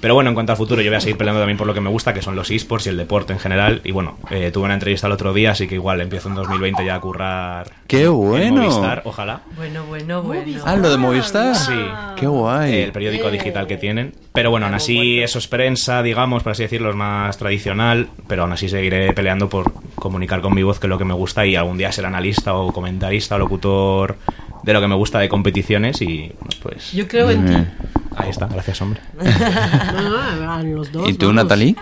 [0.00, 1.80] Pero bueno, en cuanto al futuro, yo voy a seguir peleando también por lo que
[1.80, 3.80] me gusta, que son los esports y el deporte en general.
[3.84, 6.84] Y bueno, eh, tuve una entrevista el otro día, así que igual empiezo en 2020
[6.84, 7.70] ya a currar.
[7.86, 8.62] ¡Qué en bueno!
[8.62, 9.42] Movistar, ojalá.
[9.56, 10.60] Bueno, bueno, bueno.
[10.64, 11.54] Ah, lo de Movistar.
[11.54, 11.72] Sí.
[12.16, 12.80] ¡Qué guay!
[12.80, 14.12] el periódico digital que tienen.
[14.34, 18.42] Pero bueno, aún así eso es prensa, digamos, por así decirlo, es más tradicional, pero
[18.42, 21.44] aún así seguiré peleando por comunicar con mi voz que es lo que me gusta
[21.44, 24.16] y algún día ser analista o comentarista o locutor
[24.62, 27.70] de lo que me gusta de competiciones y bueno, pues Yo creo en ti.
[28.16, 29.00] Ahí está, gracias hombre.
[29.22, 31.08] No, no, en los dos.
[31.08, 31.44] ¿Y tú, vamos.
[31.44, 31.76] Natalie?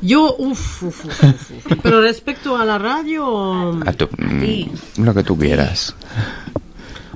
[0.00, 1.72] Yo, uff, uf, uf, uf.
[1.82, 4.70] Pero respecto a la radio, A tu- ti.
[4.98, 5.94] lo que tú quieras.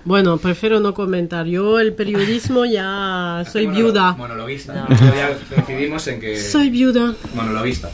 [0.05, 1.47] Bueno, prefiero no comentar.
[1.47, 4.13] Yo el periodismo ya soy viuda.
[4.13, 4.87] Monologuista.
[4.89, 6.41] Ya decidimos en que.
[6.41, 7.15] Soy viuda.
[7.35, 7.91] Monologuista.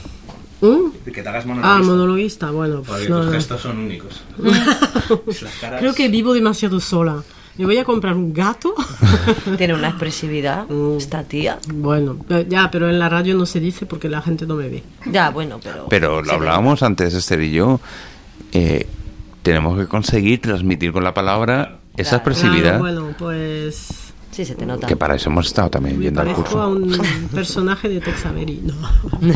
[0.61, 0.91] ¿Mm?
[1.13, 3.33] Que te hagas Ah, monologuista, bueno, pues Porque no, tus no.
[3.33, 4.23] gestos son únicos.
[5.61, 7.23] Caras- Creo que vivo demasiado sola.
[7.57, 8.75] Me voy a comprar un gato.
[9.59, 10.97] Tiene una expresividad, Mm.
[10.97, 11.59] esta tía.
[11.73, 14.69] bueno, eh, ya, pero en la radio no se dice porque la gente no me
[14.69, 14.83] ve.
[15.11, 15.87] Ya, bueno, pero...
[15.89, 17.81] Pero lo hablábamos antes, Esther y yo.
[18.53, 18.87] eh,
[19.43, 22.31] tenemos que conseguir transmitir con la palabra esa Claro.
[22.31, 22.79] expresividad.
[22.79, 23.89] Claro, bueno, pues
[24.31, 24.87] Sí, se te nota.
[24.89, 27.03] Que para eso hemos estado también me yendo al parezco a curso.
[27.03, 28.61] un personaje de Tex Avery.
[28.65, 28.75] No.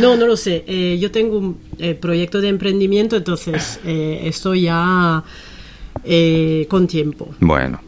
[0.00, 0.62] No, no lo sé.
[0.68, 5.24] Eh, yo tengo un eh, proyecto de emprendimiento, entonces eh, estoy ya
[6.04, 7.34] eh, con tiempo.
[7.40, 7.80] Bueno,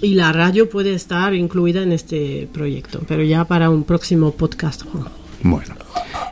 [0.00, 4.84] Y la radio puede estar incluida en este proyecto, pero ya para un próximo podcast.
[5.42, 5.74] Bueno.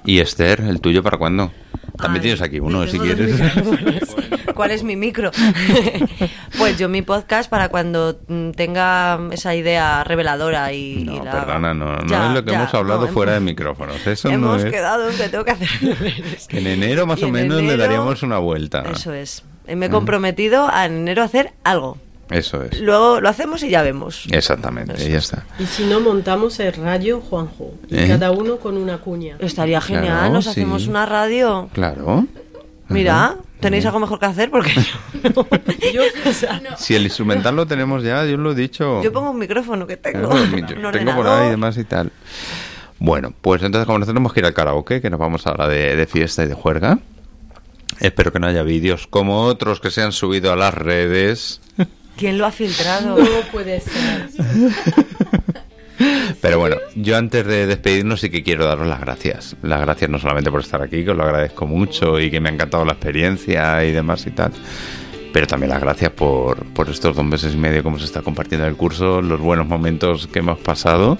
[0.04, 1.50] Y Esther, ¿el tuyo para cuándo?
[1.98, 3.40] También Ay, tienes aquí uno, si quieres.
[4.54, 5.30] ¿Cuál es mi micro?
[6.58, 11.30] pues yo mi podcast para cuando mm, tenga esa idea reveladora y, y No, la-
[11.32, 14.06] perdona, no, no Ya, es lo que ya, hemos hablado no, fuera de micrófonos.
[14.06, 14.70] Eso no Hemos es.
[14.72, 15.68] quedado que tengo que hacer
[16.50, 18.84] en enero más o en menos le daríamos una vuelta.
[18.92, 19.42] Eso es.
[19.66, 21.98] Me he comprometido a en enero a hacer algo.
[22.30, 22.80] Eso es.
[22.80, 24.26] Luego lo hacemos y ya vemos.
[24.32, 25.08] Exactamente, Eso.
[25.08, 25.44] ya está.
[25.58, 27.74] Y si no, montamos el radio Juanjo.
[27.88, 28.08] Y ¿Eh?
[28.08, 29.36] cada uno con una cuña.
[29.38, 30.50] Estaría genial, Claro, nos sí.
[30.50, 31.68] hacemos una radio.
[31.72, 32.26] Claro.
[32.88, 33.36] Mira.
[33.60, 34.50] ¿tenéis algo mejor que hacer?
[34.50, 35.46] Porque yo, no.
[35.92, 36.02] Yo,
[36.76, 39.02] Si el instrumental lo tenemos ya, yo lo he dicho.
[39.02, 40.28] yo pongo un micrófono que tengo.
[40.28, 40.44] Claro,
[40.82, 42.12] yo tengo por ahí y demás y tal.
[42.98, 45.96] Bueno, pues entonces como nosotros tenemos que ir al karaoke, que nos vamos ahora de,
[45.96, 46.98] de fiesta y de juerga.
[47.98, 51.60] Espero que no haya vídeos como otros que se han subido a las redes.
[52.16, 53.18] ¿Quién lo ha filtrado?
[53.18, 54.28] no puede ser.
[56.40, 59.56] Pero bueno, yo antes de despedirnos sí que quiero daros las gracias.
[59.62, 62.48] Las gracias no solamente por estar aquí, que os lo agradezco mucho y que me
[62.48, 64.52] ha encantado la experiencia y demás y tal.
[65.32, 68.66] Pero también las gracias por, por estos dos meses y medio que hemos estado compartiendo
[68.66, 71.18] el curso, los buenos momentos que hemos pasado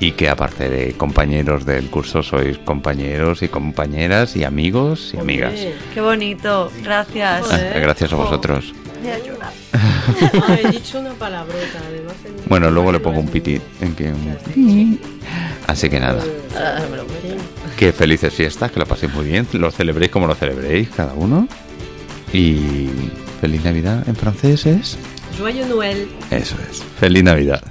[0.00, 5.54] y que aparte de compañeros del curso sois compañeros y compañeras y amigos y amigas.
[5.94, 7.52] Qué bonito, gracias.
[7.52, 8.74] Ah, gracias a vosotros.
[9.02, 9.52] Me ha llorado.
[10.48, 12.14] Ah, he dicho una palabrota, además.
[12.24, 13.60] en- Bueno, luego le pongo un piti.
[13.80, 14.12] En que
[15.66, 16.22] Así que nada,
[16.56, 16.80] Ah,
[17.76, 21.48] que felices fiestas, que lo paséis muy bien, lo celebréis como lo celebréis cada uno.
[22.32, 22.88] Y
[23.40, 24.98] feliz Navidad en francés es.
[25.38, 26.08] Joyeux Noël.
[26.30, 26.82] Eso es.
[26.98, 27.62] Feliz Navidad.